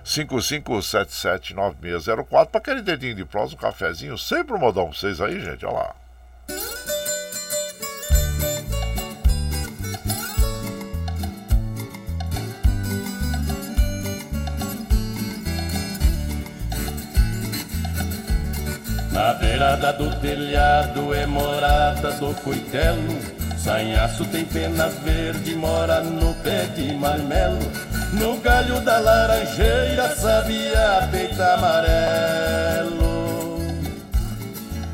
[0.05, 4.16] 955779604 para aquele dedinho de prosa, um cafezinho.
[4.16, 5.66] Sempre um modão pra vocês aí, gente.
[5.66, 5.95] Olha lá.
[19.19, 23.19] Na beirada do telhado é morada do coitelo.
[23.59, 27.59] Sanhaço tem pena verde, mora no pé de marmelo.
[28.12, 33.09] No galho da laranjeira, sabia peito amarelo.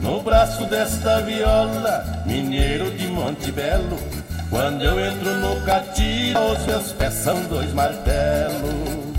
[0.00, 3.98] No braço desta viola, mineiro de Monte Belo.
[4.48, 9.13] Quando eu entro no catira, os meus pés são dois martelos.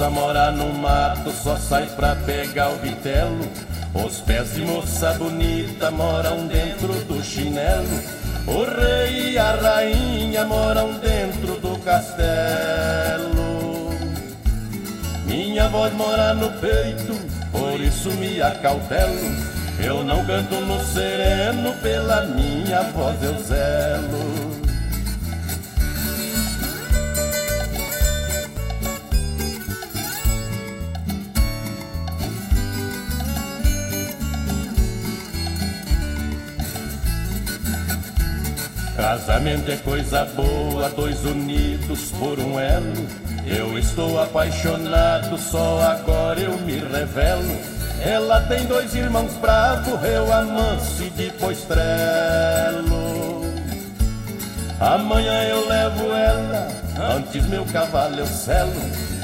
[0.00, 3.46] A onça mora no mato, só sai pra pegar o vitelo.
[3.92, 8.00] Os pés de moça bonita moram dentro do chinelo.
[8.46, 13.30] O rei e a rainha moram dentro do castelo.
[15.26, 17.14] Minha voz mora no peito,
[17.52, 19.36] por isso me acautelo.
[19.84, 24.49] Eu não canto no sereno, pela minha voz eu zelo.
[39.00, 42.92] Casamento é coisa boa, dois unidos por um elo.
[43.46, 47.50] Eu estou apaixonado, só agora eu me revelo.
[48.04, 53.42] Ela tem dois irmãos bravos, eu amanso e depois trelo.
[54.78, 56.68] Amanhã eu levo ela,
[57.16, 58.82] antes meu cavalo eu selo.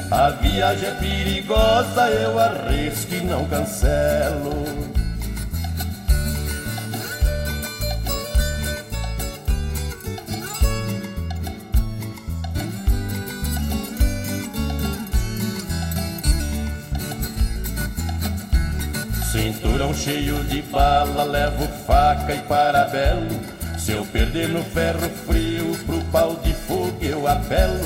[0.09, 4.96] A viagem é perigosa, eu arrisco e não cancelo.
[19.47, 23.29] Cinturão cheio de bala, levo faca e parabelo.
[23.79, 27.79] Se eu perder no ferro frio, pro pau de fogo eu apelo.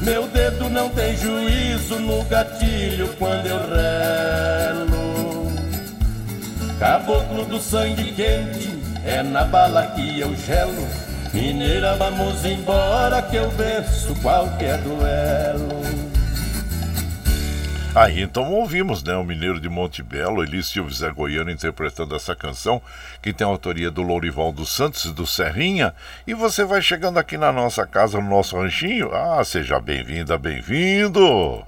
[0.00, 5.52] Meu dedo não tem juízo no gatilho quando eu relo.
[6.78, 10.88] Caboclo do sangue quente, é na bala que eu gelo.
[11.34, 16.01] Mineira, vamos embora que eu venço qualquer duelo.
[17.94, 22.34] Aí então ouvimos, né, o mineiro de Monte Belo, Elis Silva Zé Goiano interpretando essa
[22.34, 22.80] canção,
[23.20, 25.94] que tem a autoria do Lourival dos Santos e do Serrinha.
[26.26, 29.14] E você vai chegando aqui na nossa casa, no nosso ranchinho.
[29.14, 31.62] Ah, seja bem-vinda, bem-vindo!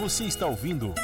[0.00, 0.94] Você está ouvindo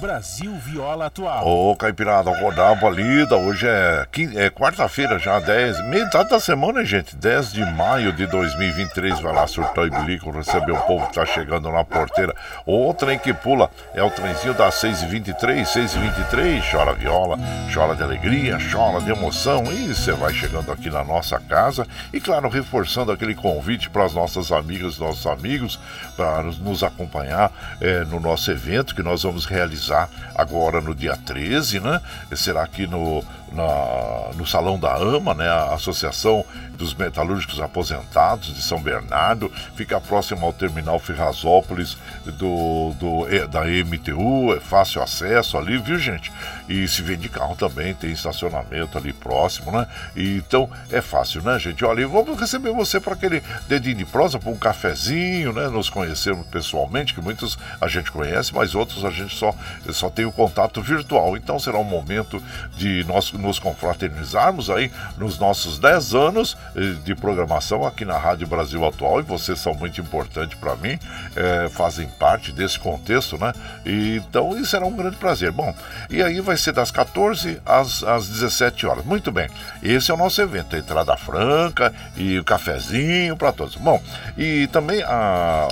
[0.00, 1.46] Brasil Viola Atual.
[1.46, 3.36] Ô, Caipirada, acordar a lida.
[3.36, 7.14] Hoje é, é quarta-feira já, 10, metade da semana, gente.
[7.14, 9.20] 10 de maio de 2023.
[9.20, 12.34] Vai lá, surtou e bilico, receber o povo que tá chegando na porteira.
[12.64, 16.70] O trem que pula é o trenzinho das 6h23, 6h23.
[16.70, 17.38] Chora viola,
[17.72, 19.64] chora de alegria, chora de emoção.
[19.70, 21.86] E você vai chegando aqui na nossa casa.
[22.10, 25.78] E, claro, reforçando aquele convite para as nossas amigas, nossos amigos,
[26.16, 31.16] para nos acompanhar é, no nosso evento que nós vamos realizar realizar agora no dia
[31.16, 32.00] 13, né?
[32.34, 35.48] Será aqui no, na, no Salão da AMA, né?
[35.48, 36.44] A Associação
[36.80, 44.54] dos Metalúrgicos Aposentados de São Bernardo, fica próximo ao Terminal Ferrazópolis do, do, da MTU,
[44.54, 46.32] é fácil acesso ali, viu gente?
[46.68, 49.86] E se vende carro também, tem estacionamento ali próximo, né?
[50.16, 51.84] E, então é fácil, né, gente?
[51.84, 55.68] Olha, vamos receber você para aquele dedinho de prosa, para um cafezinho, né?
[55.68, 59.54] Nos conhecermos pessoalmente, que muitos a gente conhece, mas outros a gente só,
[59.90, 61.36] só tem o contato virtual.
[61.36, 62.42] Então será um momento
[62.74, 68.46] de nós nos confraternizarmos aí nos nossos 10 anos eh, de programação aqui na Rádio
[68.46, 70.98] Brasil Atual e vocês são muito importantes para mim,
[71.34, 73.52] é, fazem parte desse contexto, né?
[73.84, 75.50] E, então isso será um grande prazer.
[75.50, 75.74] Bom,
[76.08, 79.04] e aí vai ser das 14 às, às 17 horas.
[79.04, 79.48] Muito bem,
[79.82, 83.76] esse é o nosso evento, a entrada franca e o cafezinho para todos.
[83.76, 84.02] Bom,
[84.36, 85.68] e também a,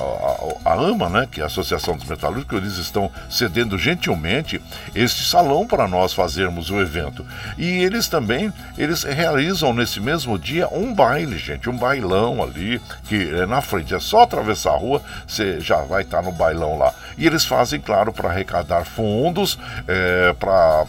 [0.65, 4.61] a, a, AMA, né, que é a Associação dos Metalúrgicos, eles estão cedendo gentilmente
[4.95, 7.27] este salão para nós fazermos o evento.
[7.59, 13.35] E eles também, eles realizam nesse mesmo dia um baile, gente, um bailão ali, que
[13.35, 16.79] é na frente, é só atravessar a rua, você já vai estar tá no bailão
[16.79, 16.95] lá.
[17.17, 20.87] E eles fazem, claro, para arrecadar fundos é, para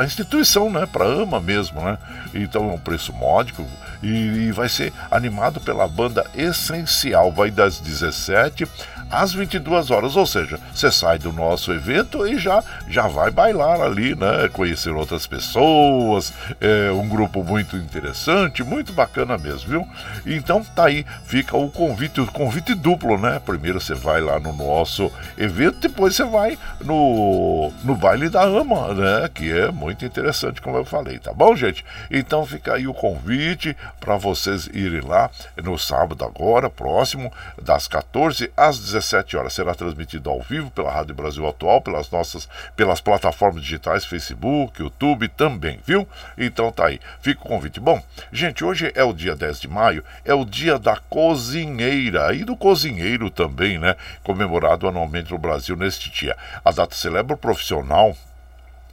[0.00, 1.96] a instituição, né, para AMA mesmo, né?
[2.34, 3.64] Então é um preço módico
[4.02, 8.66] e, e vai ser animado pela banda Essencial, vai das 17
[9.10, 13.80] às 22 horas, ou seja, você sai do nosso evento e já, já vai bailar
[13.80, 14.48] ali, né?
[14.52, 19.88] Conhecer outras pessoas, é um grupo muito interessante, muito bacana mesmo, viu?
[20.24, 23.40] Então tá aí, fica o convite, o convite duplo, né?
[23.44, 28.94] Primeiro você vai lá no nosso evento, depois você vai no, no baile da ama,
[28.94, 29.28] né?
[29.34, 31.84] Que é muito interessante, como eu falei, tá bom, gente?
[32.10, 35.30] Então fica aí o convite para vocês irem lá
[35.62, 39.52] no sábado agora, próximo, das 14 às 17 17 horas.
[39.54, 45.28] Será transmitido ao vivo pela Rádio Brasil Atual, pelas nossas, pelas plataformas digitais, Facebook, YouTube
[45.28, 46.06] também, viu?
[46.36, 47.80] Então tá aí, fica o convite.
[47.80, 52.44] Bom, gente, hoje é o dia 10 de maio, é o dia da cozinheira e
[52.44, 53.96] do cozinheiro também, né?
[54.22, 56.36] Comemorado anualmente no Brasil neste dia.
[56.64, 58.16] A data celebra o profissional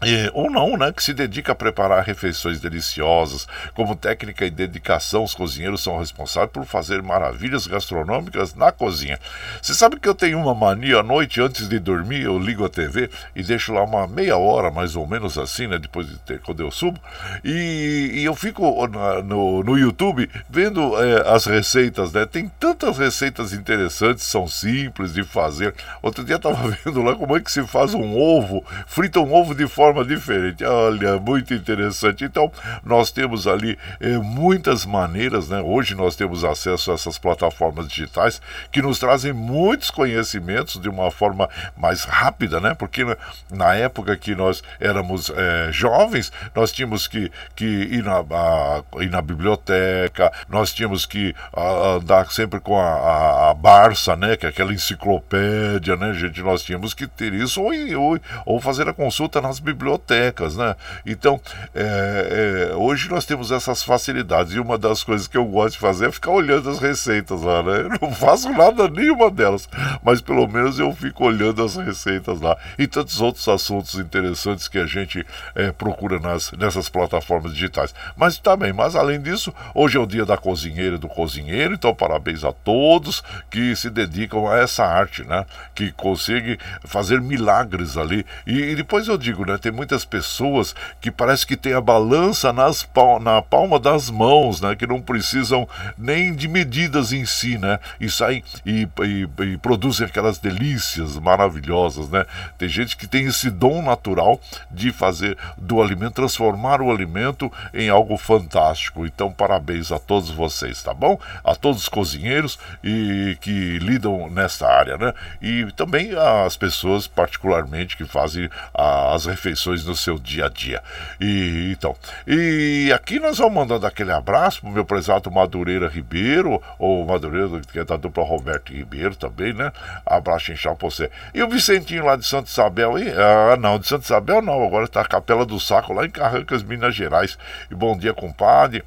[0.02, 3.48] é, ou não, né, que se dedica a preparar refeições deliciosas.
[3.74, 9.20] Como técnica e dedicação, os cozinheiros são responsáveis por fazer maravilhas gastronômicas na cozinha.
[9.62, 12.70] Você sabe que eu tenho uma mania à noite, antes de dormir, eu ligo a
[12.70, 16.40] TV e deixo lá uma meia hora, mais ou menos assim, né, depois de ter,
[16.42, 17.00] quando eu subo,
[17.44, 22.26] e, e eu fico na, no, no YouTube vendo é, as receitas, né?
[22.26, 25.74] Tem tantas receitas interessantes, são simples de fazer.
[26.02, 29.34] Outro dia eu estava vendo lá como é que se faz um ovo, frita um
[29.34, 30.64] ovo de forma forma diferente.
[30.66, 32.26] Olha, muito interessante.
[32.26, 32.52] Então,
[32.84, 35.62] nós temos ali eh, muitas maneiras, né?
[35.62, 41.10] Hoje nós temos acesso a essas plataformas digitais que nos trazem muitos conhecimentos de uma
[41.10, 42.74] forma mais rápida, né?
[42.74, 43.06] Porque
[43.50, 49.10] na, época que nós éramos eh, jovens, nós tínhamos que, que ir, na, a, ir
[49.10, 54.36] na biblioteca, nós tínhamos que a, andar sempre com a, a, a Barça, né?
[54.36, 56.42] Que é aquela enciclopédia, né, gente?
[56.42, 60.76] Nós tínhamos que ter isso ou, ou, ou fazer a consulta nas bibliotecas bibliotecas, né?
[61.06, 61.40] Então,
[61.74, 65.80] é, é, hoje nós temos essas facilidades e uma das coisas que eu gosto de
[65.80, 67.82] fazer é ficar olhando as receitas lá, né?
[67.82, 69.70] Eu não faço nada nenhuma delas,
[70.04, 74.80] mas pelo menos eu fico olhando as receitas lá e tantos outros assuntos interessantes que
[74.80, 77.94] a gente é, procura nas, nessas plataformas digitais.
[78.16, 81.94] Mas também, mas além disso, hoje é o dia da cozinheira e do cozinheiro, então
[81.94, 85.46] parabéns a todos que se dedicam a essa arte, né?
[85.76, 88.26] Que consegue fazer milagres ali.
[88.46, 89.58] E, e depois eu digo, né?
[89.68, 92.88] Tem muitas pessoas que parece que tem a balança nas,
[93.22, 94.78] na palma das mãos, né?
[94.78, 97.78] Que não precisam nem de medidas em si, né?
[98.00, 102.26] E saem e, e, e produzem aquelas delícias maravilhosas, né?
[102.58, 104.40] Tem gente que tem esse dom natural
[104.72, 109.06] de fazer do alimento, transformar o alimento em algo fantástico.
[109.06, 111.20] Então, parabéns a todos vocês, tá bom?
[111.44, 115.14] A todos os cozinheiros e que lidam nesta área, né?
[115.42, 120.82] E também as pessoas, particularmente, que fazem as refeições no seu dia a dia.
[121.20, 121.96] E então,
[122.26, 127.80] e aqui nós vamos mandando aquele abraço pro meu prezado Madureira Ribeiro, ou Madureira, que
[127.80, 129.72] é da dupla Roberto Ribeiro também, né?
[130.06, 131.10] Abraço inchar pra você.
[131.34, 134.86] E o Vicentinho lá de Santa Isabel, e, ah, não, de Santa Isabel não, agora
[134.86, 137.38] está a Capela do Saco lá em Carrancas, Minas Gerais.
[137.72, 138.84] E bom dia, compadre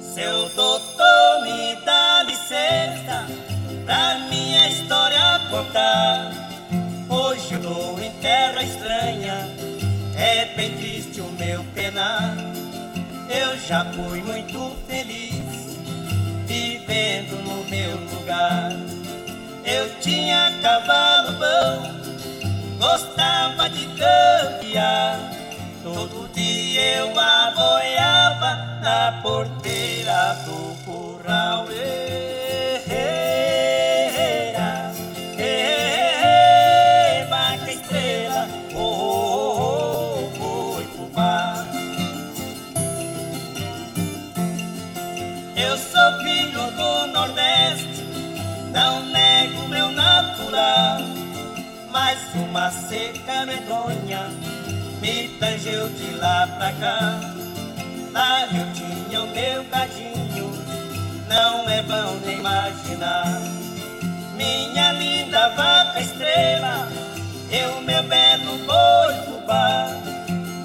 [0.00, 3.26] Seu doutor me dá licença
[3.84, 5.18] pra minha história
[5.50, 6.32] contar.
[7.08, 9.48] Hoje eu tô em terra estranha,
[10.16, 12.36] é bem triste o meu penar.
[13.28, 15.76] Eu já fui muito feliz
[16.46, 18.72] vivendo no meu lugar.
[19.64, 25.20] Eu tinha cavalo bom, gostava de campear.
[25.82, 31.68] Todo dia eu aboiava na porteira do curral.
[51.90, 54.30] Mas uma seca medonha
[55.00, 57.20] me tangeu de lá pra cá.
[58.12, 60.52] Lá eu tinha o meu cadinho,
[61.28, 63.40] não é bom nem imaginar.
[64.36, 66.88] Minha linda vaca estrela,
[67.50, 69.88] eu meu belo boi fubá.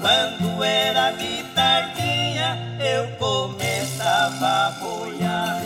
[0.00, 5.62] Quando era de tardinha, eu começava a boiar.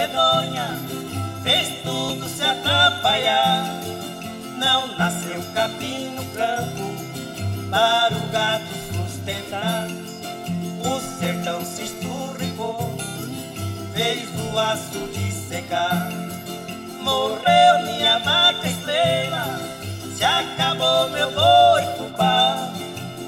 [0.00, 0.78] Medonha
[1.42, 3.66] fez tudo se atrapalhar.
[4.56, 6.94] Não nasceu capim no campo
[7.70, 9.88] para o gato sustentar.
[10.82, 12.96] O sertão se esturricou,
[13.94, 16.08] fez o aço de secar.
[17.02, 19.60] Morreu minha vaca estrela,
[20.16, 22.72] se acabou meu boi fubá.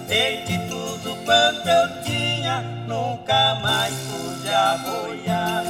[0.09, 5.65] Perdi tudo quanto eu tinha, nunca mais pude aboiar.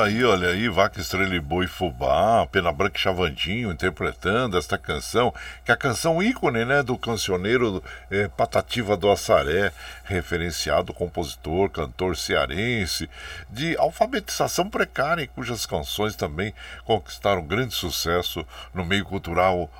[0.00, 5.34] Aí, olha aí, Vaca Estrela e Boi Fubá, Pena Branca e Chavandinho interpretando esta canção,
[5.64, 9.72] que é a canção ícone, né, do cancioneiro eh, Patativa do Assaré,
[10.04, 13.08] referenciado compositor, cantor cearense,
[13.50, 19.70] de alfabetização precária, cujas canções também conquistaram grande sucesso no meio cultural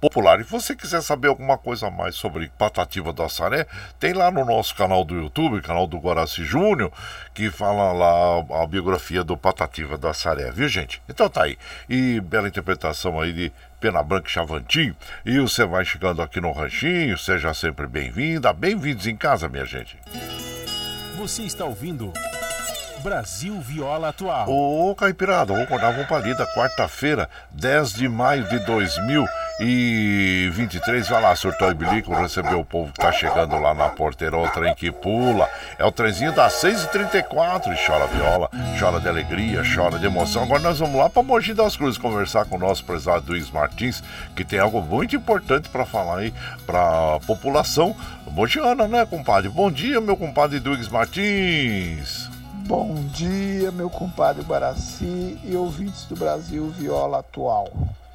[0.00, 0.40] popular.
[0.40, 3.66] E se você quiser saber alguma coisa mais sobre Patativa do Assaré,
[3.98, 6.92] tem lá no nosso canal do YouTube, canal do Guaraci Júnior,
[7.34, 11.02] que fala lá a biografia do Patativa do Assaré, viu gente?
[11.08, 11.58] Então tá aí.
[11.88, 14.96] E bela interpretação aí de Pena Branca e Chavantinho.
[15.24, 18.52] E você vai chegando aqui no Ranchinho, seja sempre bem-vinda.
[18.52, 19.98] Bem-vindos em casa, minha gente.
[21.16, 22.12] Você está ouvindo
[23.08, 24.50] Brasil Viola Atual.
[24.50, 31.08] Ô, Caipirada, vou acordar vamos pra lida, quarta-feira, 10 de maio de 2023.
[31.08, 34.46] Vai lá, surtou e bilico, recebeu o povo que tá chegando lá na porteira, o
[34.50, 35.48] trem que pula.
[35.78, 40.42] É o trenzinho das 6h34 e chora viola, chora de alegria, chora de emoção.
[40.42, 44.02] Agora nós vamos lá pra Mogi das Cruzes conversar com o nosso prezado Luiz Martins,
[44.36, 46.34] que tem algo muito importante para falar aí
[46.66, 47.96] pra população
[48.30, 49.48] mogiana, né, compadre?
[49.48, 52.36] Bom dia, meu compadre Duígues Martins.
[52.68, 57.66] Bom dia, meu compadre Guaraci e ouvintes do Brasil Viola Atual.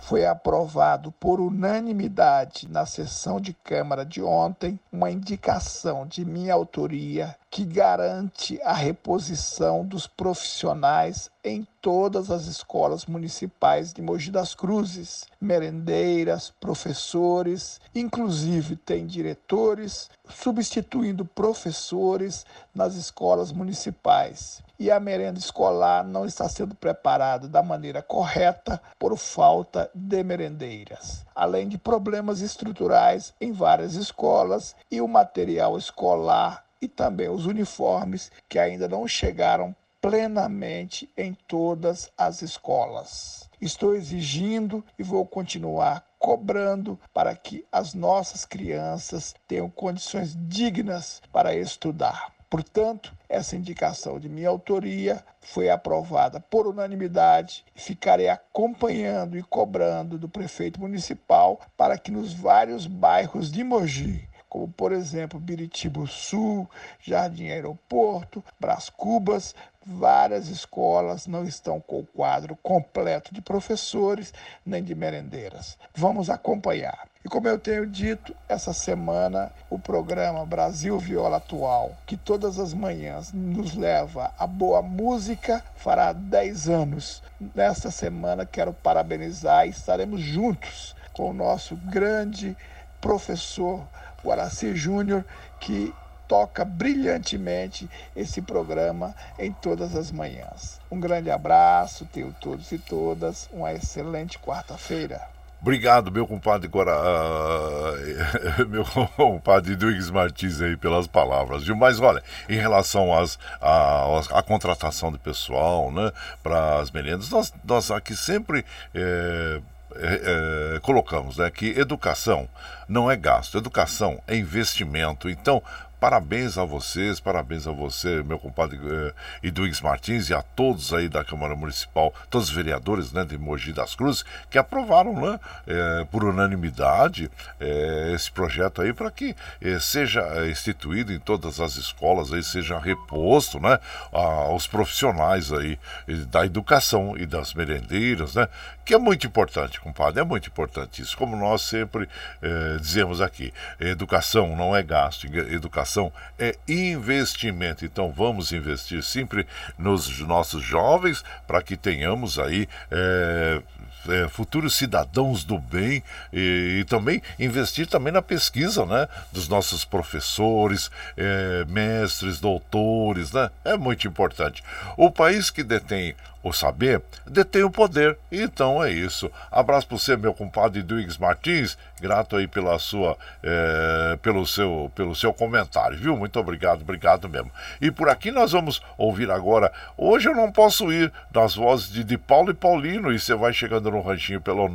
[0.01, 7.35] Foi aprovado por unanimidade na sessão de Câmara de ontem uma indicação de minha autoria
[7.53, 15.25] que garante a reposição dos profissionais em todas as escolas municipais de Mogi das Cruzes,
[15.39, 22.43] merendeiras, professores, inclusive tem diretores substituindo professores
[22.73, 24.63] nas escolas municipais.
[24.79, 31.23] E a merenda escolar não está sendo preparada da maneira correta por falta de merendeiras,
[31.35, 38.29] além de problemas estruturais em várias escolas e o material escolar e também os uniformes
[38.49, 43.49] que ainda não chegaram plenamente em todas as escolas.
[43.61, 51.55] Estou exigindo e vou continuar cobrando para que as nossas crianças tenham condições dignas para
[51.55, 52.33] estudar.
[52.49, 60.17] Portanto, essa indicação de minha autoria foi aprovada por unanimidade e ficarei acompanhando e cobrando
[60.17, 66.69] do prefeito municipal para que nos vários bairros de Mogi como por exemplo Biritibo Sul,
[67.01, 74.31] Jardim Aeroporto, Brás Cubas, várias escolas não estão com o quadro completo de professores
[74.63, 75.75] nem de merendeiras.
[75.95, 77.07] Vamos acompanhar.
[77.25, 82.75] E como eu tenho dito, essa semana o programa Brasil Viola Atual, que todas as
[82.75, 87.23] manhãs nos leva a boa música, fará 10 anos.
[87.55, 92.55] Nesta semana quero parabenizar e estaremos juntos com o nosso grande
[93.01, 93.85] professor
[94.23, 95.25] Guaraci Júnior,
[95.59, 95.93] que
[96.27, 100.79] toca brilhantemente esse programa em todas as manhãs.
[100.89, 105.33] Um grande abraço, tenho todos e todas uma excelente quarta-feira.
[105.63, 106.91] Obrigado, meu compadre Gora...
[106.93, 108.83] uh, meu
[109.15, 111.73] compadre Duígues Martins aí pelas palavras, viu?
[111.73, 116.11] Mas olha, em relação às, às, à contratação de pessoal, né,
[116.43, 119.61] para as merendas, nós, nós aqui sempre é,
[119.95, 122.47] é, é, colocamos né, que educação
[122.87, 125.29] não é gasto, educação é investimento.
[125.29, 125.61] Então,
[126.03, 131.07] parabéns a vocês, parabéns a você, meu compadre eh, Eduígues Martins e a todos aí
[131.07, 136.05] da Câmara Municipal, todos os vereadores né, de Mogi das Cruzes, que aprovaram né, eh,
[136.11, 141.77] por unanimidade eh, esse projeto aí para que eh, seja eh, instituído em todas as
[141.77, 143.79] escolas, aí seja reposto né,
[144.11, 145.79] aos profissionais aí
[146.27, 148.49] da educação e das merendeiras, né,
[148.83, 151.15] que é muito importante, compadre, é muito importante isso.
[151.15, 152.09] Como nós sempre
[152.41, 155.92] eh, dizemos aqui, educação não é gasto, educação
[156.39, 157.85] é investimento.
[157.85, 159.45] Então vamos investir sempre
[159.77, 163.61] nos nossos jovens para que tenhamos aí eh,
[164.09, 169.85] é, futuros cidadãos do bem e, e, também investir também na pesquisa né, dos nossos
[169.85, 173.49] professores, é, mestres, doutores, né?
[173.63, 174.63] É muito importante.
[174.97, 178.17] O país que detém o saber detém o poder.
[178.31, 179.31] Então é isso.
[179.49, 181.77] Abraço para você, meu compadre Duígues Martins.
[182.01, 186.17] Grato aí pela sua, é, pelo, seu, pelo seu comentário, viu?
[186.17, 187.49] Muito obrigado, obrigado mesmo.
[187.79, 189.71] E por aqui nós vamos ouvir agora.
[189.97, 193.13] Hoje eu não posso ir nas vozes de, de Paulo e Paulino.
[193.13, 194.67] E você vai chegando no ranchinho pelo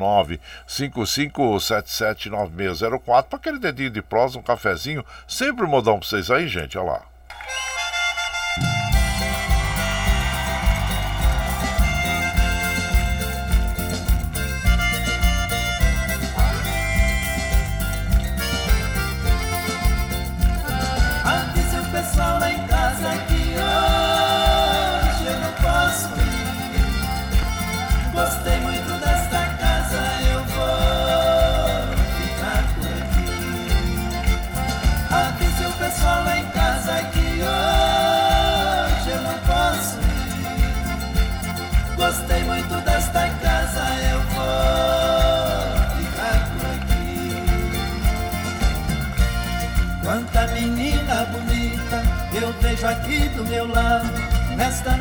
[0.66, 5.05] 955779604 para aquele dedinho de prosa, um cafezinho.
[5.27, 6.78] Sempre modão para vocês aí, gente.
[6.78, 7.03] Olha lá.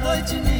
[0.07, 0.56] Noite ninguém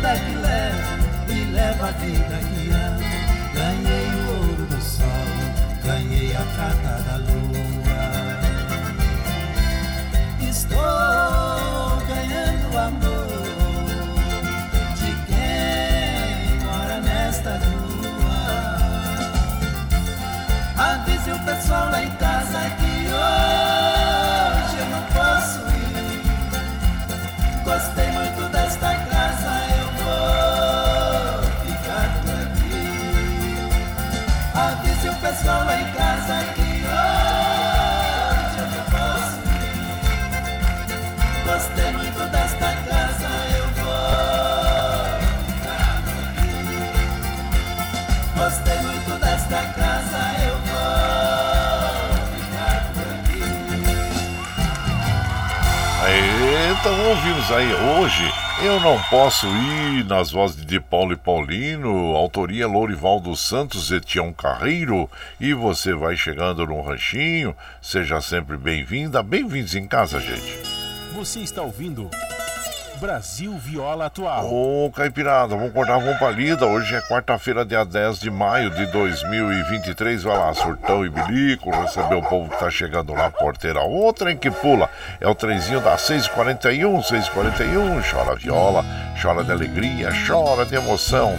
[0.00, 0.96] vida que levo
[1.28, 3.04] e levo a vida que amo.
[3.52, 5.06] Ganhei o ouro do sol,
[5.84, 7.60] ganhei a prata da lua.
[10.40, 13.84] Estou ganhando amor
[14.96, 18.40] de quem mora nesta rua.
[20.78, 25.60] Avise o pessoal lá em casa que hoje eu não posso
[27.64, 28.09] Gostei
[35.50, 35.89] Avise
[56.80, 58.32] Então ouvimos aí hoje
[58.64, 64.32] Eu Não Posso Ir nas vozes de Paulo e Paulino, autoria Lourival Santos e Tião
[64.32, 65.06] Carreiro.
[65.38, 70.58] E você vai chegando no ranchinho, seja sempre bem-vinda, bem-vindos em casa, gente.
[71.12, 72.08] Você está ouvindo
[73.00, 74.52] Brasil Viola Atual.
[74.52, 76.66] Ô, Caipirada, vamos cortar a palida.
[76.66, 80.22] Hoje é quarta-feira, dia 10 de maio de 2023.
[80.22, 83.80] Vai lá, surtão e bilico, receber o povo que tá chegando lá, porteira.
[83.80, 88.02] O trem que pula é o trenzinho da 641, 641.
[88.02, 88.84] Chora viola,
[89.20, 91.38] chora de alegria, chora de emoção.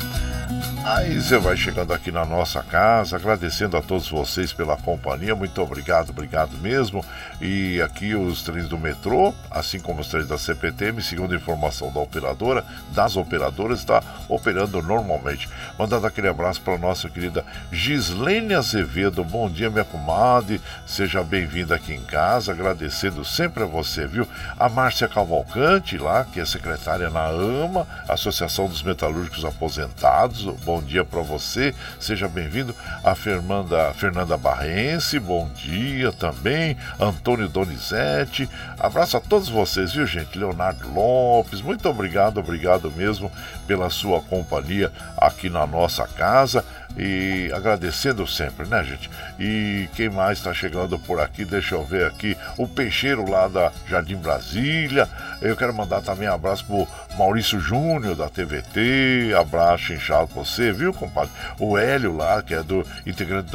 [0.84, 5.62] Aí você vai chegando aqui na nossa casa, agradecendo a todos vocês pela companhia, muito
[5.62, 7.06] obrigado, obrigado mesmo.
[7.40, 11.92] E aqui os trens do metrô, assim como os trens da CPTM, segundo a informação
[11.94, 15.48] da operadora, das operadoras, está operando normalmente.
[15.78, 19.24] Mandando aquele abraço para a nossa querida Gislene Azevedo.
[19.24, 24.28] Bom dia, minha comadre, seja bem-vinda aqui em casa, agradecendo sempre a você, viu?
[24.58, 30.46] A Márcia Cavalcante, lá, que é secretária na AMA, Associação dos Metalúrgicos Aposentados.
[30.71, 32.74] Bom bom dia para você, seja bem-vindo.
[33.04, 36.78] A Fernanda, Fernanda Barrense, bom dia também.
[36.98, 38.50] Antônio Donizete,
[38.80, 40.40] abraço a todos vocês, viu, gente?
[40.40, 43.30] Leonardo Lopes, muito obrigado, obrigado mesmo
[43.68, 46.64] pela sua companhia aqui na nossa casa
[46.98, 49.10] e agradecendo sempre, né, gente?
[49.40, 51.46] E quem mais está chegando por aqui?
[51.46, 52.38] Deixa eu ver aqui.
[52.58, 55.08] O Peixeiro lá da Jardim Brasília.
[55.42, 56.88] Eu quero mandar também um abraço pro
[57.18, 59.34] Maurício Júnior da TVT.
[59.40, 61.32] Abraço inchado pra você, viu, compadre?
[61.60, 63.52] O Hélio lá, que é do integrante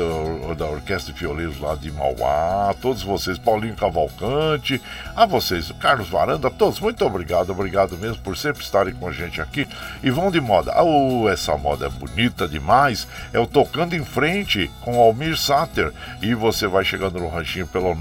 [0.56, 2.74] da Orquestra de Violeiros lá de Mauá.
[2.80, 4.80] Todos vocês, Paulinho Cavalcante.
[5.14, 9.40] A vocês, Carlos Varanda, todos, muito obrigado, obrigado mesmo por sempre estarem com a gente
[9.40, 9.66] aqui.
[10.02, 10.72] E vão de moda.
[10.82, 15.92] Oh, essa moda é bonita demais é o Tocando em Frente com Almir Sater.
[16.20, 17.94] E você vai chegando no ranchinho pelo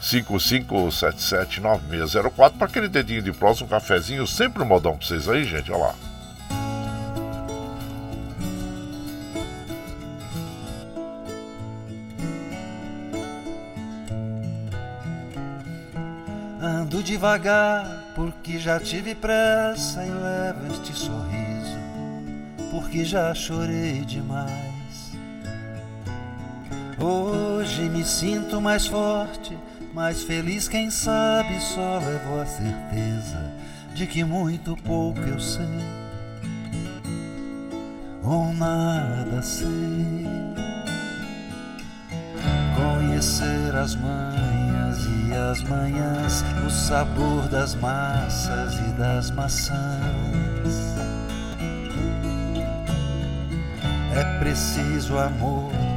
[0.00, 5.70] 955779604 para aquele dedinho de próximo, um cafezinho, sempre modão para vocês aí, gente.
[5.72, 5.94] Olha lá.
[16.60, 21.44] Ando devagar porque já tive pressa e levo este sorriso
[22.70, 25.12] porque já chorei demais.
[26.98, 29.56] Hoje me sinto mais forte,
[29.92, 33.53] mais feliz, quem sabe só levo a certeza
[33.94, 35.64] de que muito pouco eu sei,
[38.22, 40.26] ou nada sei.
[42.76, 50.94] Conhecer as manhas e as manhãs, o sabor das massas e das maçãs
[54.16, 55.72] É preciso amor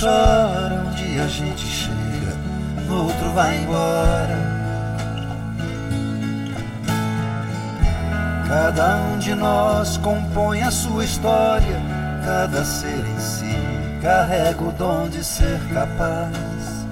[0.00, 2.34] chora, um dia a gente chega,
[2.86, 4.60] no outro vai embora.
[8.48, 11.80] Cada um de nós compõe a sua história,
[12.24, 13.54] cada ser em si
[14.00, 16.86] carrega o dom de ser capaz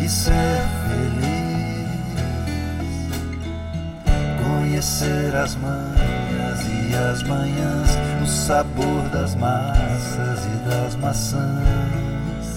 [0.00, 1.38] e ser feliz.
[4.46, 7.97] Conhecer as manhas e as manhãs,
[8.28, 12.56] sabor das massas e das maçãs.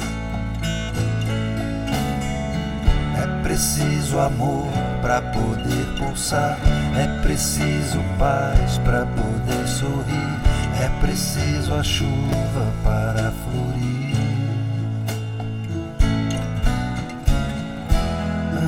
[3.17, 4.67] É preciso amor
[5.01, 6.57] para poder pulsar
[6.95, 10.39] é preciso paz para poder sorrir,
[10.81, 14.15] é preciso a chuva para florir.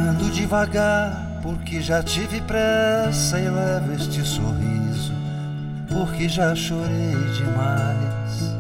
[0.10, 4.63] Ando devagar porque já tive pressa e levo este sorriso,
[6.04, 8.54] porque já chorei demais.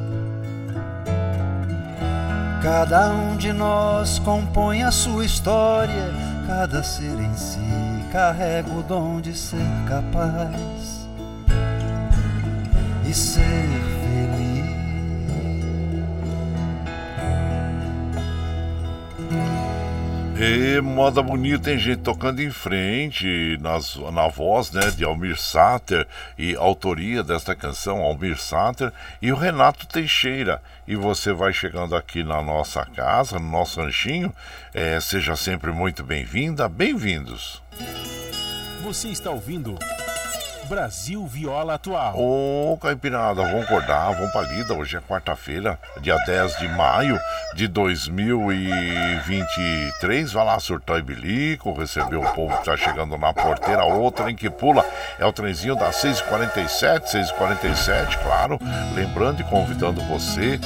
[2.61, 6.13] Cada um de nós compõe a sua história,
[6.47, 7.59] cada ser em si
[8.13, 9.57] carrega o dom de ser
[9.89, 11.05] capaz
[13.05, 13.82] e ser
[20.45, 26.05] E moda bonita, tem gente tocando em frente, nas, na voz né, de Almir Sater
[26.37, 28.91] e autoria desta canção, Almir Sater
[29.21, 30.61] e o Renato Teixeira.
[30.85, 34.33] E você vai chegando aqui na nossa casa, no nosso ranchinho,
[34.73, 37.63] é, seja sempre muito bem-vinda, bem-vindos.
[38.83, 39.79] Você está ouvindo
[40.67, 42.15] Brasil Viola Atual.
[42.17, 44.73] Ô, Caipirada, vamos acordar, vamos pra lida.
[44.73, 47.19] Hoje é quarta-feira, dia 10 de maio
[47.53, 50.31] de 2023.
[50.31, 53.83] Vai lá surtar e bilico, receber o povo que tá chegando na porteira.
[53.83, 54.85] Outra em que pula
[55.19, 58.57] é o trenzinho das 6h47, 6h47, claro.
[58.95, 60.59] Lembrando e convidando você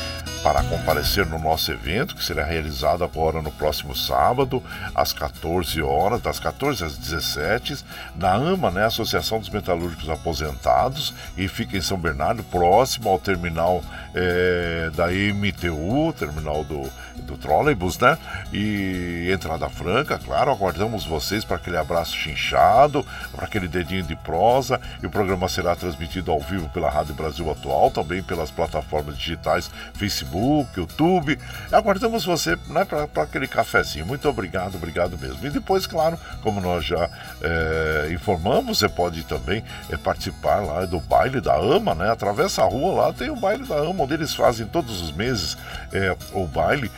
[0.47, 4.63] para comparecer no nosso evento, que será realizado agora no próximo sábado,
[4.95, 7.83] às 14 horas, das 14 às 17,
[8.15, 13.83] na AMA, né, Associação dos Metalúrgicos Aposentados, e fica em São Bernardo, próximo ao terminal
[14.15, 16.89] é, da MTU, terminal do,
[17.23, 18.17] do trolleybus, né?
[18.53, 23.05] E entrada franca, claro, aguardamos vocês para aquele abraço chinchado,
[23.35, 27.51] para aquele dedinho de prosa, e o programa será transmitido ao vivo pela Rádio Brasil
[27.51, 31.39] Atual, também pelas plataformas digitais Facebook Facebook, YouTube.
[31.71, 34.05] Aguardamos você né, para aquele cafezinho.
[34.05, 35.45] Muito obrigado, obrigado mesmo.
[35.45, 37.09] E depois, claro, como nós já
[37.41, 42.11] é, informamos, você pode também é, participar lá do baile da AMA, né?
[42.11, 45.57] Atravessa a rua lá, tem o baile da AMA, onde eles fazem todos os meses
[45.91, 46.91] é, o baile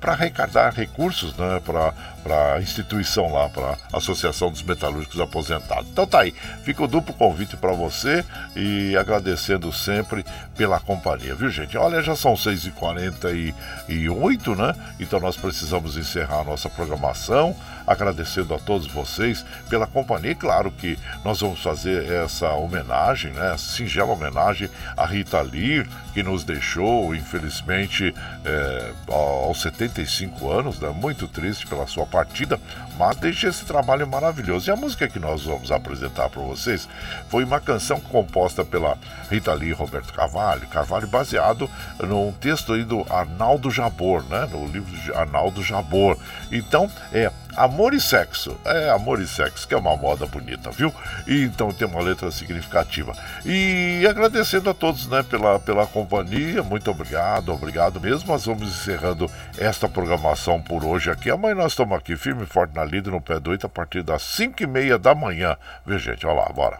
[0.00, 1.92] para arrecadar recursos né, para
[2.22, 5.88] para a instituição lá, para a Associação dos Metalúrgicos Aposentados.
[5.90, 8.24] Então tá aí, fica o duplo convite para você
[8.54, 10.24] e agradecendo sempre
[10.56, 11.76] pela companhia, viu gente?
[11.76, 14.74] Olha, já são 6h48, né?
[15.00, 20.32] Então nós precisamos encerrar a nossa programação agradecendo a todos vocês pela companhia.
[20.32, 26.22] E claro que nós vamos fazer essa homenagem, né, singela homenagem a Rita Lee, que
[26.22, 28.14] nos deixou, infelizmente,
[28.44, 32.60] é, aos 75 anos, né, muito triste pela sua partida,
[32.98, 34.68] mas deixa esse trabalho maravilhoso.
[34.68, 36.88] E a música que nós vamos apresentar para vocês
[37.28, 38.96] foi uma canção composta pela
[39.30, 41.68] Rita Lee e Roberto Carvalho, Carvalho baseado
[42.00, 46.18] num texto aí do Arnaldo Jabor, né, no livro de Arnaldo Jabor.
[46.50, 48.58] Então, é Amor e Sexo.
[48.64, 50.92] É, Amor e Sexo, que é uma moda bonita, viu?
[51.26, 53.12] E então tem uma letra significativa.
[53.44, 56.62] E agradecendo a todos, né, pela, pela companhia.
[56.62, 58.32] Muito obrigado, obrigado mesmo.
[58.32, 61.30] Nós vamos encerrando esta programação por hoje aqui.
[61.30, 64.02] Amanhã nós estamos aqui firme e forte na lida, no pé do 8, a partir
[64.02, 65.56] das 5 e meia da manhã.
[65.86, 66.26] Viu, gente?
[66.26, 66.78] Olha lá, bora.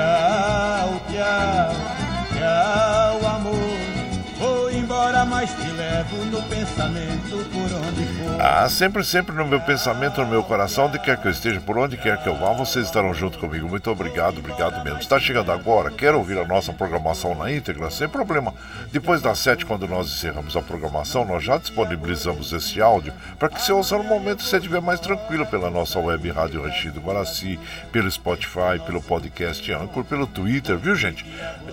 [0.00, 1.70] Κι εγώ,
[2.32, 3.09] κι.
[5.20, 8.40] Embora, mas te levo no pensamento por onde for.
[8.40, 11.76] Ah, sempre, sempre no meu pensamento, no meu coração, onde quer que eu esteja, por
[11.76, 13.68] onde quer que eu vá, vocês estarão junto comigo.
[13.68, 14.98] Muito obrigado, obrigado mesmo.
[14.98, 17.90] Está chegando agora, quer ouvir a nossa programação na íntegra?
[17.90, 18.54] Sem problema.
[18.92, 23.60] Depois das sete, quando nós encerramos a programação, nós já disponibilizamos esse áudio para que
[23.60, 27.58] você ouça no momento que você estiver mais tranquilo pela nossa web Rádio Ranchido Guaraci,
[27.92, 31.26] pelo Spotify, pelo podcast Anchor, pelo Twitter, viu gente?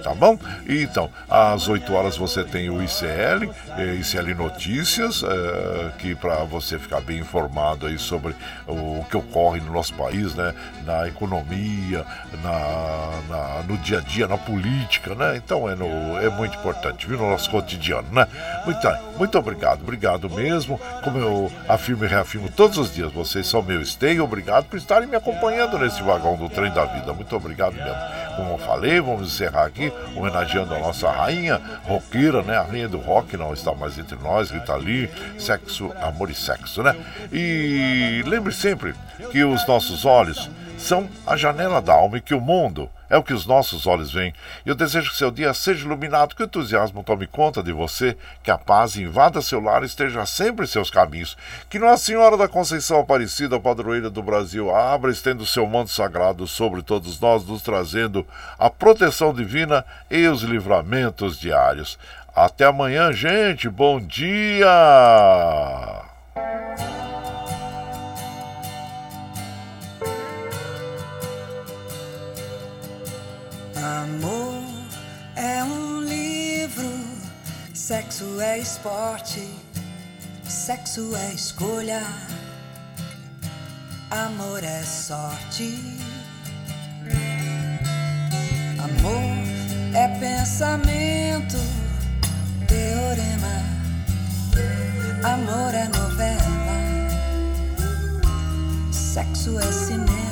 [0.04, 0.38] Tá bom?
[0.68, 6.78] Então, às 8 horas você tem o ICL, eh, ICL Notícias, eh, que para você
[6.78, 8.36] ficar bem informado aí sobre
[8.68, 10.54] o que ocorre no nosso país, né?
[10.86, 12.06] Na economia,
[12.44, 15.38] na, na no dia a dia, na política, né?
[15.38, 17.18] Então é, no, é muito importante, viu?
[17.18, 18.28] No nosso cotidiano, né?
[18.66, 18.88] Muito,
[19.18, 20.80] muito obrigado, obrigado mesmo.
[21.04, 25.08] Como eu afirmo e reafirmo todos os dias, vocês são meu esteio, obrigado por estarem
[25.08, 27.14] me acompanhando nesse vagão do trem da vida.
[27.14, 28.36] Muito obrigado mesmo.
[28.36, 32.58] Como eu falei, vamos encerrar aqui homenageando a nossa rainha roqueira, né?
[32.58, 36.84] A rainha do rock não está mais entre nós, Rita Lee, sexo, amor e sexo,
[36.84, 36.96] né?
[37.34, 38.94] E lembre sempre
[39.32, 43.24] que os nossos olhos são a janela da alma e que o mundo é o
[43.24, 44.34] que os nossos olhos veem.
[44.66, 48.52] Eu desejo que seu dia seja iluminado, que o entusiasmo tome conta de você, que
[48.52, 51.38] a paz invada seu lar e esteja sempre em seus caminhos.
[51.70, 56.82] Que Nossa Senhora da Conceição Aparecida, padroeira do Brasil, abra estendo seu manto sagrado sobre
[56.82, 58.26] todos nós, nos trazendo
[58.60, 61.98] a proteção divina e os livramentos diários.
[62.38, 63.68] Até amanhã, gente.
[63.68, 64.68] Bom dia!
[73.76, 74.64] Amor
[75.36, 76.88] é um livro,
[77.74, 79.42] sexo é esporte,
[80.44, 82.04] sexo é escolha,
[84.12, 85.74] amor é sorte.
[88.78, 89.38] Amor
[89.96, 91.87] é pensamento,
[92.68, 93.64] teorema,
[95.24, 96.58] amor é novela,
[98.92, 100.28] sexo é cinema.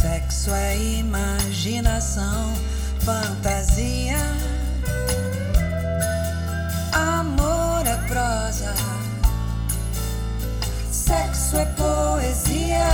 [0.00, 2.54] Sexo é imaginação,
[3.00, 4.16] fantasia.
[6.92, 8.74] Amor é prosa.
[10.90, 12.88] Sexo é poesia.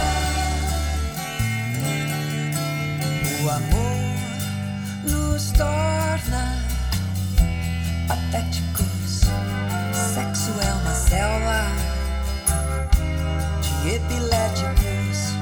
[3.45, 4.04] O amor
[5.35, 6.55] nos torna
[8.07, 9.23] patéticos.
[9.93, 11.67] Sexo é uma selva
[13.61, 15.35] de epiléticos.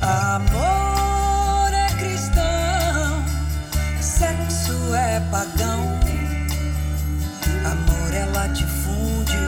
[0.00, 3.22] Amor é cristão,
[4.00, 6.00] sexo é pagão.
[7.70, 9.46] Amor é latifúndio,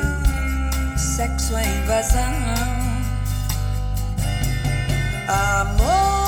[0.98, 2.34] sexo é invasão.
[5.26, 6.27] Amor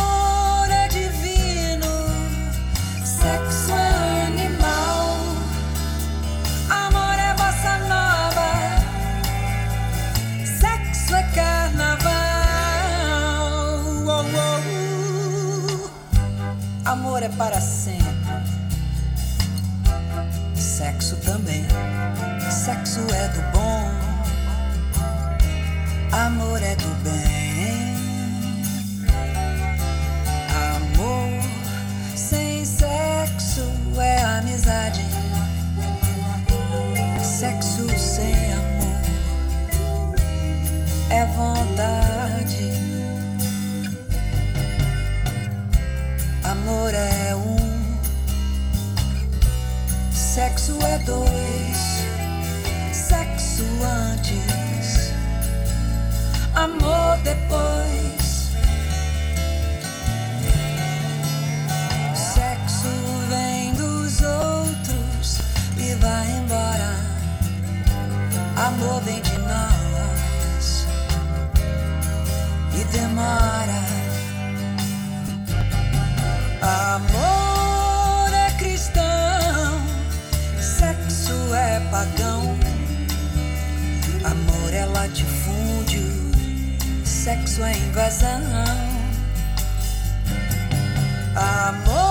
[3.21, 5.19] sexo é animal.
[6.71, 8.51] Amor é bossa nova,
[10.45, 12.11] sexo é carnaval.
[14.07, 14.25] Oh,
[15.77, 16.89] oh.
[16.89, 18.07] Amor é para sempre.
[20.55, 21.67] Sexo também.
[22.51, 23.91] Sexo é do bom.
[26.13, 27.50] Amor é do bem.
[34.41, 35.05] Amizade.
[37.23, 39.01] Sexo sem amor
[41.11, 42.71] é vontade.
[46.43, 47.97] Amor é um,
[50.13, 52.05] sexo é dois,
[52.93, 55.13] sexo antes,
[56.55, 58.00] amor depois.
[66.51, 66.97] Embora.
[68.57, 70.87] Amor vem de nós
[72.75, 73.81] e demora.
[76.97, 79.81] Amor é cristão,
[80.61, 82.59] sexo é pagão.
[84.25, 86.03] Amor é latifúndio,
[87.05, 88.41] sexo é invasão.
[91.37, 92.10] Amor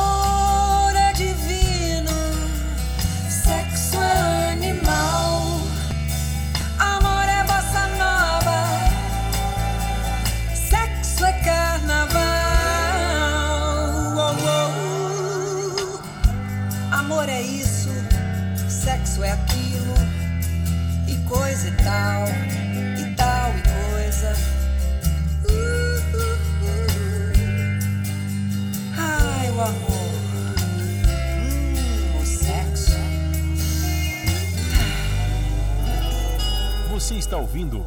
[37.29, 37.85] está ouvindo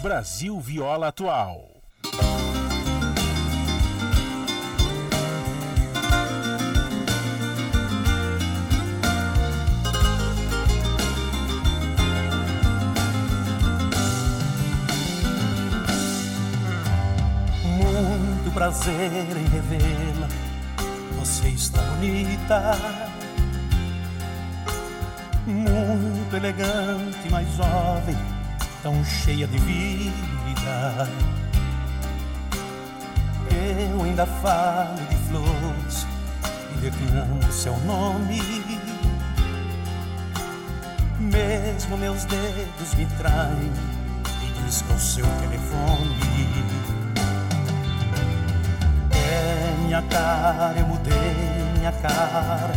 [0.00, 1.68] Brasil Viola Atual.
[17.62, 20.28] Muito prazer em revê-la.
[21.18, 22.72] Você está bonita,
[25.46, 28.16] muito elegante, mas jovem,
[28.86, 31.08] tão cheia de vida.
[33.50, 36.06] Eu ainda falo de flores
[36.72, 38.40] e declamo seu nome.
[41.18, 43.72] Mesmo meus dedos me traem
[44.44, 46.16] e discam seu telefone.
[49.10, 52.72] É minha cara, eu mudei minha cara.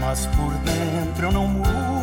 [0.00, 2.01] Mas por dentro eu não mudo.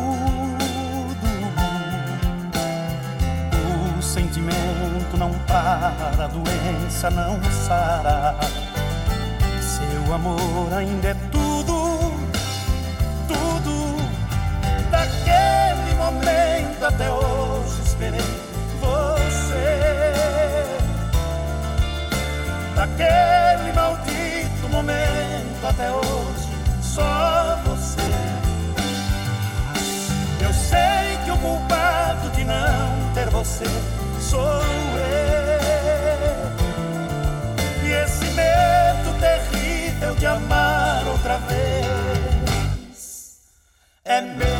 [4.10, 8.34] Sentimento não para, a doença não sara.
[9.62, 12.12] Seu amor ainda é tudo,
[13.28, 13.96] tudo.
[14.90, 18.20] Daquele momento até hoje esperei
[18.80, 20.00] você
[22.74, 26.48] daquele maldito momento até hoje,
[26.82, 28.00] só você.
[30.42, 33.99] Eu sei que o culpado de não ter você
[34.30, 36.20] sou eu.
[37.84, 41.80] E esse medo terrível de amar outra vez
[44.04, 44.59] é meu.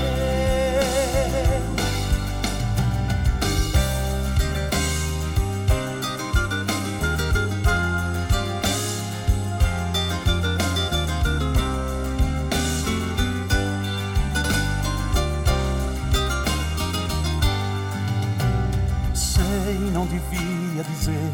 [20.80, 21.30] queria dizer.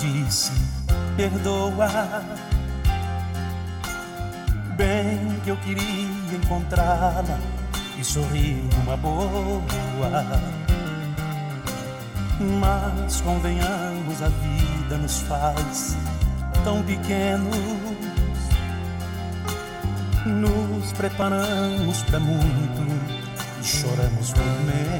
[0.00, 0.52] Disse,
[1.16, 2.24] perdoa.
[4.76, 7.38] Bem que eu queria encontrá-la
[7.98, 9.62] e sorrir numa boa.
[12.58, 15.96] Mas convenhamos, a vida nos faz
[16.64, 17.56] tão pequenos.
[20.26, 23.10] Nos preparamos para muito
[23.60, 24.99] e choramos por menos.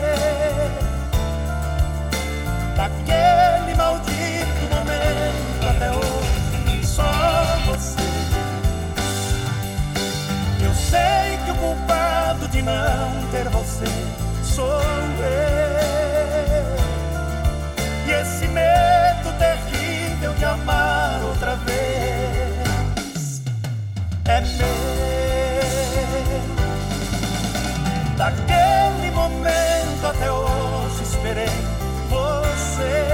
[12.51, 13.85] De não ter você
[14.43, 15.71] sou eu.
[18.07, 23.41] E esse medo terrível de amar outra vez
[24.25, 24.91] é meu.
[28.17, 31.49] Daquele momento até hoje esperei
[32.09, 33.05] você.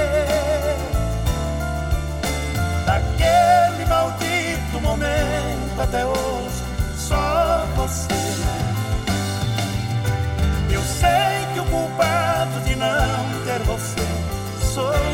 [2.86, 6.64] Daquele maldito momento até hoje,
[6.98, 8.27] só você.
[11.70, 14.02] Culpado de não ter você
[14.74, 15.08] sou eu.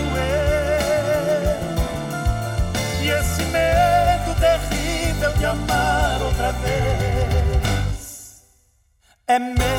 [3.01, 8.43] E esse medo terrível de amar outra vez
[9.27, 9.72] é meu.